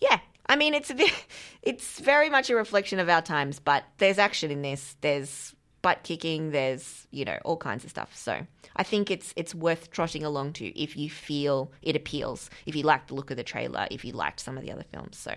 [0.00, 1.12] Yeah, I mean it's bit,
[1.62, 4.96] it's very much a reflection of our times, but there's action in this.
[5.00, 6.50] There's butt kicking.
[6.50, 8.16] There's you know all kinds of stuff.
[8.16, 12.48] So I think it's it's worth trotting along to if you feel it appeals.
[12.66, 14.84] If you like the look of the trailer, if you liked some of the other
[14.84, 15.34] films, so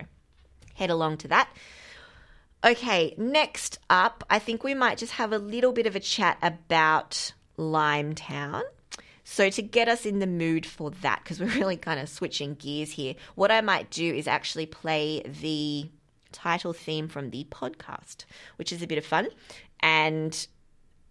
[0.74, 1.48] head along to that.
[2.64, 6.38] Okay, next up, I think we might just have a little bit of a chat
[6.42, 8.62] about Limetown.
[9.24, 12.54] So, to get us in the mood for that, because we're really kind of switching
[12.54, 15.90] gears here, what I might do is actually play the
[16.32, 18.24] title theme from the podcast,
[18.56, 19.28] which is a bit of fun.
[19.80, 20.46] And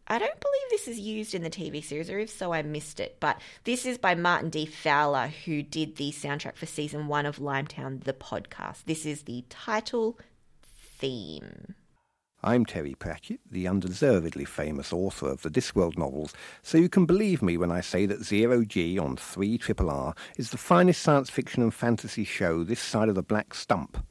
[0.07, 2.99] I don't believe this is used in the TV series, or if so, I missed
[2.99, 3.17] it.
[3.19, 4.65] But this is by Martin D.
[4.65, 8.83] Fowler, who did the soundtrack for season one of Limetown, the podcast.
[8.85, 10.17] This is the title
[10.97, 11.75] theme.
[12.41, 17.41] I'm Terry Pratchett, the undeservedly famous author of the Discworld novels, so you can believe
[17.41, 21.29] me when I say that Zero G on 3 Triple R is the finest science
[21.29, 24.05] fiction and fantasy show this side of the black stump.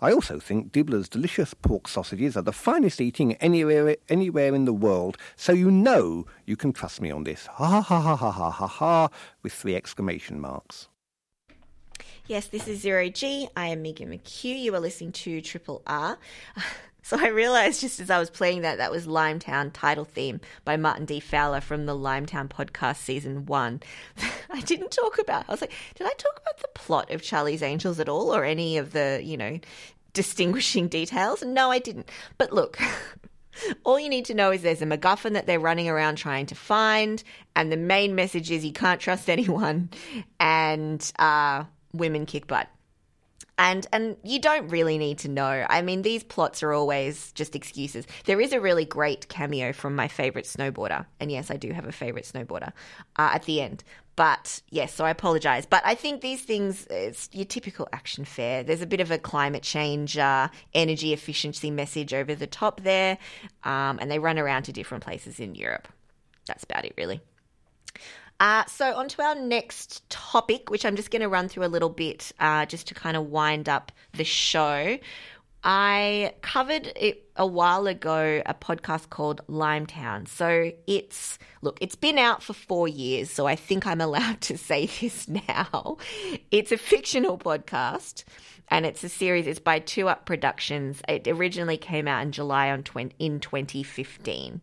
[0.00, 4.74] I also think Dibbler's delicious pork sausages are the finest eating anywhere anywhere in the
[4.74, 7.46] world, so you know you can trust me on this.
[7.46, 9.08] Ha ha ha ha ha ha ha ha
[9.42, 10.88] with three exclamation marks.
[12.28, 13.48] Yes, this is Zero G.
[13.56, 14.60] I am Megan McHugh.
[14.60, 16.18] You are listening to Triple R.
[17.00, 20.76] So I realized just as I was playing that, that was Limetown title theme by
[20.76, 21.20] Martin D.
[21.20, 23.80] Fowler from the Limetown podcast season one.
[24.50, 27.62] I didn't talk about, I was like, did I talk about the plot of Charlie's
[27.62, 29.58] Angels at all or any of the, you know,
[30.12, 31.42] distinguishing details?
[31.42, 32.10] No, I didn't.
[32.36, 32.78] But look.
[33.84, 36.54] All you need to know is there's a MacGuffin that they're running around trying to
[36.54, 37.24] find,
[37.56, 39.90] and the main message is you can't trust anyone,
[40.38, 42.68] and uh, women kick butt
[43.58, 45.66] and and you don't really need to know.
[45.68, 48.06] I mean, these plots are always just excuses.
[48.24, 51.84] There is a really great cameo from my favorite snowboarder, and yes, I do have
[51.84, 52.72] a favorite snowboarder
[53.16, 53.82] uh, at the end.
[54.14, 55.64] But yes, so I apologize.
[55.64, 58.64] But I think these things, it's your typical action fair.
[58.64, 63.18] There's a bit of a climate change, uh, energy efficiency message over the top there,
[63.64, 65.88] um, and they run around to different places in Europe.
[66.46, 67.20] That's about it, really.
[68.40, 71.68] Uh, so, on to our next topic, which I'm just going to run through a
[71.68, 74.98] little bit uh, just to kind of wind up the show.
[75.64, 80.28] I covered it a while ago a podcast called Limetown.
[80.28, 84.56] So it's look, it's been out for 4 years, so I think I'm allowed to
[84.56, 85.96] say this now.
[86.50, 88.24] It's a fictional podcast
[88.68, 91.02] and it's a series it's by Two Up Productions.
[91.08, 94.60] It originally came out in July on 20, in 2015.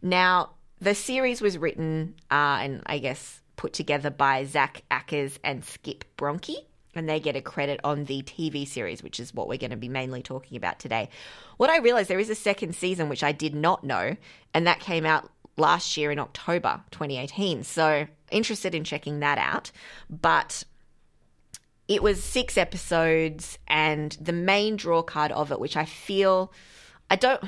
[0.00, 0.50] Now,
[0.82, 6.04] the series was written uh, and I guess put together by Zack Akers and Skip
[6.16, 6.64] Bronkie,
[6.96, 9.76] and they get a credit on the TV series, which is what we're going to
[9.76, 11.08] be mainly talking about today.
[11.56, 14.16] What I realized there is a second season, which I did not know,
[14.52, 17.62] and that came out last year in October 2018.
[17.62, 19.70] So interested in checking that out,
[20.10, 20.64] but.
[21.88, 26.52] It was six episodes, and the main draw card of it, which I feel
[27.12, 27.44] I don't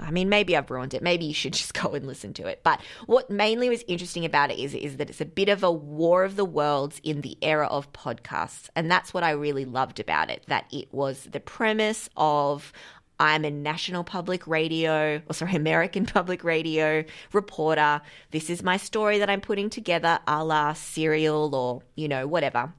[0.00, 1.02] I mean, maybe I've ruined it.
[1.02, 2.60] Maybe you should just go and listen to it.
[2.62, 5.70] But what mainly was interesting about it is, is that it's a bit of a
[5.70, 8.68] war of the worlds in the era of podcasts.
[8.74, 12.72] And that's what I really loved about it, that it was the premise of
[13.20, 18.00] I'm a national public radio, or sorry, American public radio reporter.
[18.30, 22.72] This is my story that I'm putting together a la serial or, you know, whatever.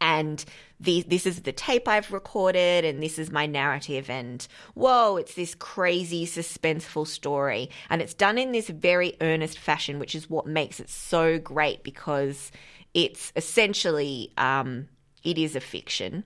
[0.00, 0.44] And
[0.80, 5.34] the, this is the tape I've recorded and this is my narrative and whoa, it's
[5.34, 7.70] this crazy suspenseful story.
[7.90, 11.82] And it's done in this very earnest fashion, which is what makes it so great
[11.82, 12.52] because
[12.94, 14.88] it's essentially, um,
[15.24, 16.24] it is a fiction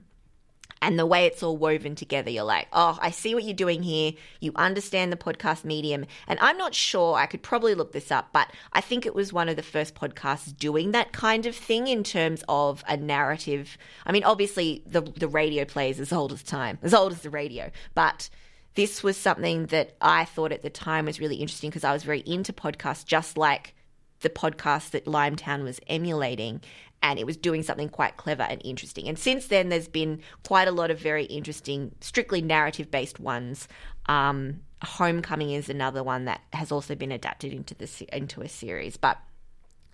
[0.82, 3.84] and the way it's all woven together, you're like, oh, I see what you're doing
[3.84, 4.12] here.
[4.40, 6.04] You understand the podcast medium.
[6.26, 9.32] And I'm not sure, I could probably look this up, but I think it was
[9.32, 13.78] one of the first podcasts doing that kind of thing in terms of a narrative.
[14.04, 17.30] I mean, obviously, the, the radio plays as old as time, as old as the
[17.30, 18.28] radio, but
[18.74, 22.02] this was something that I thought at the time was really interesting because I was
[22.02, 23.74] very into podcasts, just like
[24.20, 26.60] the podcast that Limetown was emulating
[27.02, 29.08] and it was doing something quite clever and interesting.
[29.08, 33.68] And since then, there's been quite a lot of very interesting, strictly narrative based ones.
[34.06, 38.96] Um, Homecoming is another one that has also been adapted into the into a series.
[38.96, 39.18] But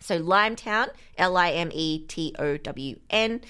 [0.01, 0.89] so Limetown,
[1.19, 3.43] L I M E T O W N,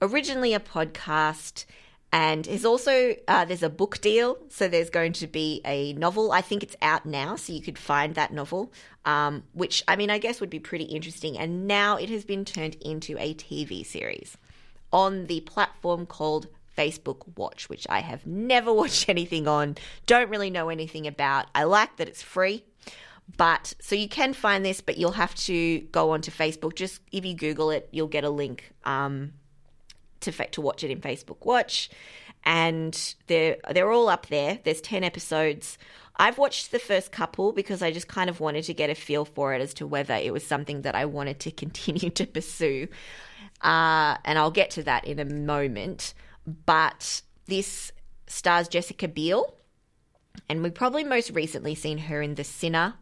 [0.00, 1.66] originally a podcast
[2.12, 4.38] and there's also uh, there's a book deal.
[4.48, 6.32] So there's going to be a novel.
[6.32, 8.72] I think it's out now so you could find that novel
[9.08, 11.36] um, which i mean i guess would be pretty interesting.
[11.38, 14.36] And now it has been turned into a tv series
[14.92, 16.46] on the platform called
[16.76, 19.76] facebook watch which i have never watched anything on.
[20.06, 21.46] Don't really know anything about.
[21.54, 22.64] I like that it's free
[23.36, 26.74] but so you can find this but you'll have to go onto facebook.
[26.74, 29.32] Just if you google it you'll get a link um,
[30.20, 31.90] to to watch it in Facebook Watch,
[32.44, 34.58] and they're they're all up there.
[34.64, 35.78] There's ten episodes.
[36.20, 39.24] I've watched the first couple because I just kind of wanted to get a feel
[39.24, 42.88] for it as to whether it was something that I wanted to continue to pursue.
[43.62, 46.14] Uh, and I'll get to that in a moment.
[46.66, 47.92] But this
[48.26, 49.54] stars Jessica Biel,
[50.48, 52.94] and we've probably most recently seen her in The Sinner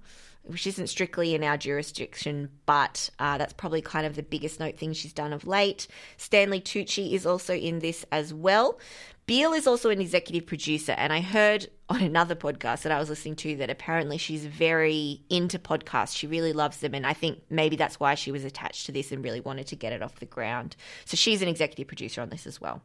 [0.49, 4.79] which isn't strictly in our jurisdiction, but uh, that's probably kind of the biggest note
[4.79, 5.87] thing she's done of late.
[6.17, 8.79] Stanley Tucci is also in this as well.
[9.27, 13.09] Biel is also an executive producer, and I heard on another podcast that I was
[13.09, 16.17] listening to that apparently she's very into podcasts.
[16.17, 19.11] She really loves them, and I think maybe that's why she was attached to this
[19.11, 20.77] and really wanted to get it off the ground.
[21.05, 22.83] So she's an executive producer on this as well.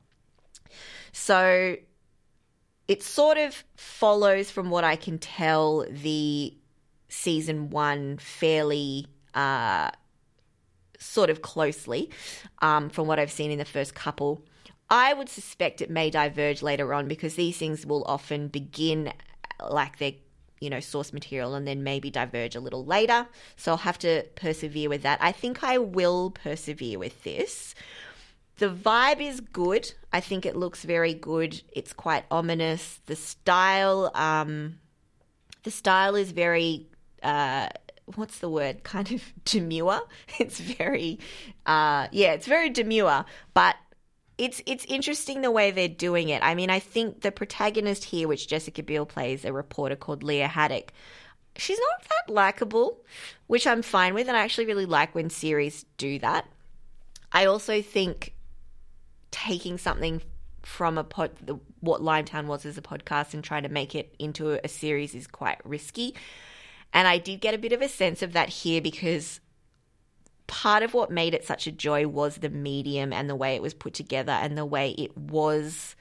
[1.12, 1.76] So
[2.88, 6.58] it sort of follows, from what I can tell, the
[7.12, 9.06] season one fairly
[9.36, 9.92] uh,
[10.98, 12.10] sort of closely
[12.62, 14.42] um, from what I've seen in the first couple.
[14.90, 19.14] I would suspect it may diverge later on because these things will often begin
[19.70, 20.14] like they're
[20.60, 23.28] you know source material and then maybe diverge a little later.
[23.56, 25.20] So I'll have to persevere with that.
[25.22, 27.76] I think I will persevere with this.
[28.58, 29.92] The vibe is good.
[30.14, 31.62] I think it looks very good.
[31.74, 33.00] It's quite ominous.
[33.08, 34.78] The style, um,
[35.64, 36.88] the style is very,
[37.24, 37.70] uh,
[38.16, 38.84] what's the word?
[38.84, 40.02] Kind of demure.
[40.40, 41.20] It's very,
[41.66, 43.26] uh, yeah, it's very demure.
[43.54, 43.76] But
[44.38, 46.42] it's it's interesting the way they're doing it.
[46.44, 50.48] I mean, I think the protagonist here, which Jessica Biel plays, a reporter called Lia
[50.48, 50.94] Haddock,
[51.56, 53.04] she's not that likable,
[53.48, 56.48] which I'm fine with, and I actually really like when series do that.
[57.32, 58.34] I also think
[59.30, 60.22] taking something
[60.64, 64.16] from a pod, the, what Limetown was as a podcast and trying to make it
[64.20, 66.16] into a, a series is quite risky.
[66.94, 69.40] And I did get a bit of a sense of that here because
[70.48, 73.62] part of what made it such a joy was the medium and the way it
[73.62, 75.96] was put together and the way it was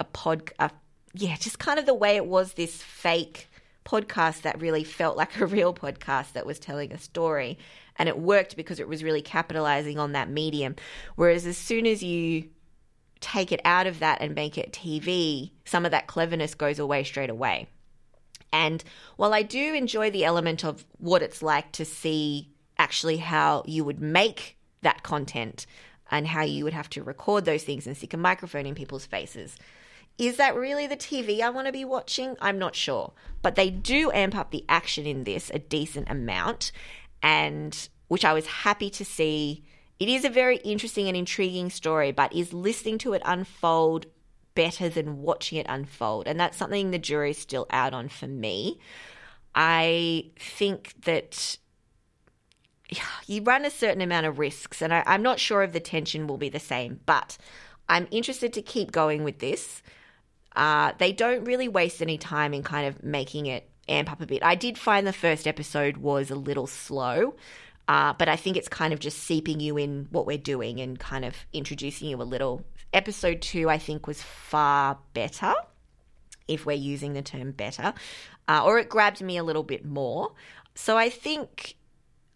[0.00, 0.70] a pod, a,
[1.12, 3.48] yeah, just kind of the way it was this fake
[3.84, 7.58] podcast that really felt like a real podcast that was telling a story.
[7.96, 10.76] And it worked because it was really capitalizing on that medium.
[11.16, 12.48] Whereas as soon as you
[13.20, 17.02] take it out of that and make it TV, some of that cleverness goes away
[17.04, 17.68] straight away.
[18.52, 18.82] And
[19.16, 23.84] while I do enjoy the element of what it's like to see actually how you
[23.84, 25.66] would make that content
[26.10, 29.06] and how you would have to record those things and stick a microphone in people's
[29.06, 29.56] faces.
[30.16, 32.36] Is that really the TV I want to be watching?
[32.40, 33.12] I'm not sure.
[33.42, 36.72] But they do amp up the action in this a decent amount,
[37.22, 39.64] and which I was happy to see.
[40.00, 44.06] It is a very interesting and intriguing story, but is listening to it unfold
[44.58, 46.26] better than watching it unfold?
[46.26, 48.80] And that's something the jury's still out on for me.
[49.54, 51.58] I think that
[53.28, 56.26] you run a certain amount of risks, and I, I'm not sure if the tension
[56.26, 57.38] will be the same, but
[57.88, 59.80] I'm interested to keep going with this.
[60.56, 64.26] Uh, they don't really waste any time in kind of making it amp up a
[64.26, 64.42] bit.
[64.42, 67.36] I did find the first episode was a little slow,
[67.86, 70.98] uh, but I think it's kind of just seeping you in what we're doing and
[70.98, 72.64] kind of introducing you a little.
[72.92, 75.54] Episode two, I think, was far better,
[76.46, 77.92] if we're using the term better,
[78.48, 80.32] uh, or it grabbed me a little bit more.
[80.74, 81.76] So I think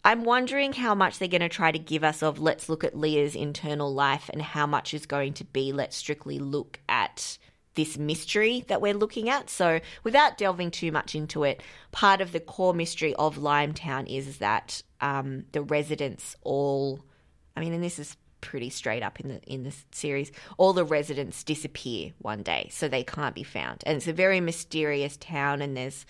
[0.05, 2.97] I'm wondering how much they're going to try to give us of let's look at
[2.97, 7.37] Lia's internal life and how much is going to be let's strictly look at
[7.75, 9.49] this mystery that we're looking at.
[9.49, 14.37] So, without delving too much into it, part of the core mystery of Limetown is
[14.37, 17.03] that um, the residents all,
[17.55, 20.83] I mean, and this is pretty straight up in the in the series, all the
[20.83, 25.61] residents disappear one day, so they can't be found, and it's a very mysterious town,
[25.61, 26.05] and there's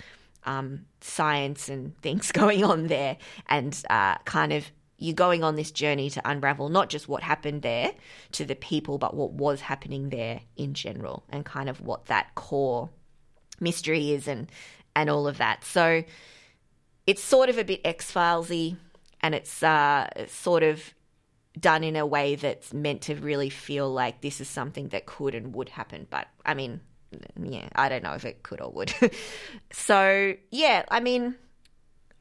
[0.45, 3.17] um, science and things going on there,
[3.47, 4.65] and uh, kind of
[4.97, 7.91] you're going on this journey to unravel not just what happened there
[8.31, 12.33] to the people, but what was happening there in general, and kind of what that
[12.33, 12.89] core
[13.59, 14.51] mystery is, and
[14.95, 15.63] and all of that.
[15.63, 16.03] So
[17.05, 18.75] it's sort of a bit X Filesy,
[19.21, 20.93] and it's uh, sort of
[21.59, 25.35] done in a way that's meant to really feel like this is something that could
[25.35, 26.07] and would happen.
[26.09, 26.81] But I mean,
[27.41, 28.93] yeah, I don't know if it could or would.
[29.71, 31.35] so, yeah, I mean,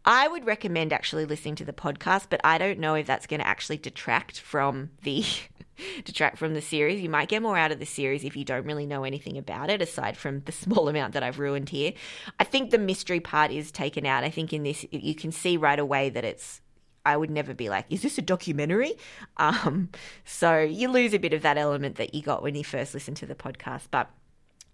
[0.04, 3.40] I would recommend actually listening to the podcast, but I don't know if that's going
[3.40, 5.24] to actually detract from the
[6.04, 7.00] detract from the series.
[7.00, 9.70] You might get more out of the series if you don't really know anything about
[9.70, 11.92] it aside from the small amount that I've ruined here.
[12.40, 14.24] I think the mystery part is taken out.
[14.24, 16.60] I think in this you can see right away that it's
[17.05, 18.94] I would never be like, is this a documentary?
[19.36, 19.90] Um,
[20.24, 23.16] so you lose a bit of that element that you got when you first listened
[23.18, 23.88] to the podcast.
[23.90, 24.11] But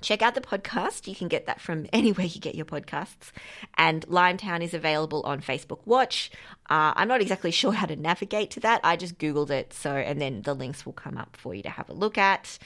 [0.01, 1.07] check out the podcast.
[1.07, 3.33] You can get that from anywhere you get your podcasts.
[3.77, 6.31] And Limetown is available on Facebook Watch.
[6.71, 8.81] Uh, I'm not exactly sure how to navigate to that.
[8.85, 9.73] I just Googled it.
[9.73, 12.59] So, and then the links will come up for you to have a look at.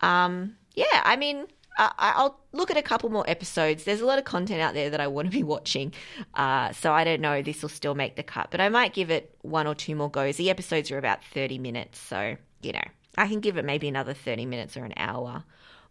[0.00, 1.46] Um, yeah, I mean,
[1.78, 3.84] I'll look at a couple more episodes.
[3.84, 5.92] There's a lot of content out there that I want to be watching.
[6.34, 9.10] Uh, so I don't know, this will still make the cut, but I might give
[9.10, 10.36] it one or two more goes.
[10.36, 11.98] The episodes are about 30 minutes.
[11.98, 12.84] So, you know,
[13.16, 15.44] I can give it maybe another 30 minutes or an hour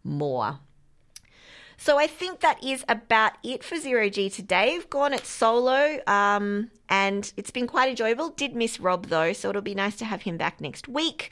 [0.04, 0.58] more.
[1.80, 4.74] So I think that is about it for Zero G today.
[4.74, 8.30] I've gone it solo, um, and it's been quite enjoyable.
[8.30, 11.30] Did miss Rob though, so it'll be nice to have him back next week.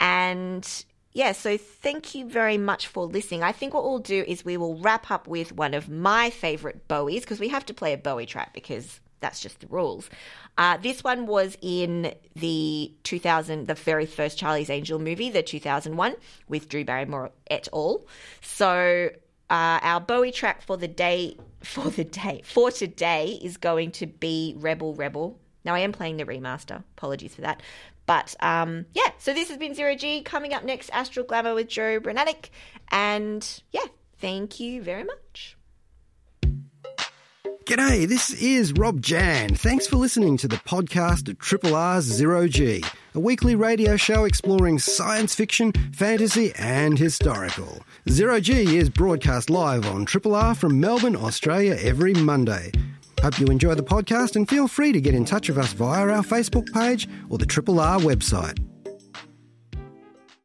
[0.00, 0.68] And
[1.14, 3.44] yeah, so thank you very much for listening.
[3.44, 6.88] I think what we'll do is we will wrap up with one of my favorite
[6.88, 10.10] Bowies because we have to play a Bowie track because that's just the rules.
[10.58, 16.16] Uh, this one was in the 2000, the very first Charlie's Angel movie, the 2001,
[16.48, 18.04] with Drew Barrymore et al.
[18.42, 19.10] So
[19.50, 24.06] uh, our Bowie track for the day for the day for today is going to
[24.06, 25.38] be Rebel Rebel.
[25.64, 26.82] Now I am playing the remaster.
[26.96, 27.62] Apologies for that,
[28.06, 30.22] But um, yeah, so this has been Zero G.
[30.22, 32.50] Coming up next, Astral Glamour with Joe Brunatic.
[32.90, 33.86] And yeah,
[34.18, 35.56] thank you very much.
[37.64, 39.54] G'day, this is Rob Jan.
[39.54, 42.84] Thanks for listening to the podcast of Triple R's Zero G,
[43.14, 47.80] a weekly radio show exploring science fiction, fantasy, and historical.
[48.10, 52.70] Zero G is broadcast live on Triple R from Melbourne, Australia every Monday.
[53.24, 56.06] Hope you enjoy the podcast and feel free to get in touch with us via
[56.06, 58.58] our Facebook page or the Triple R website.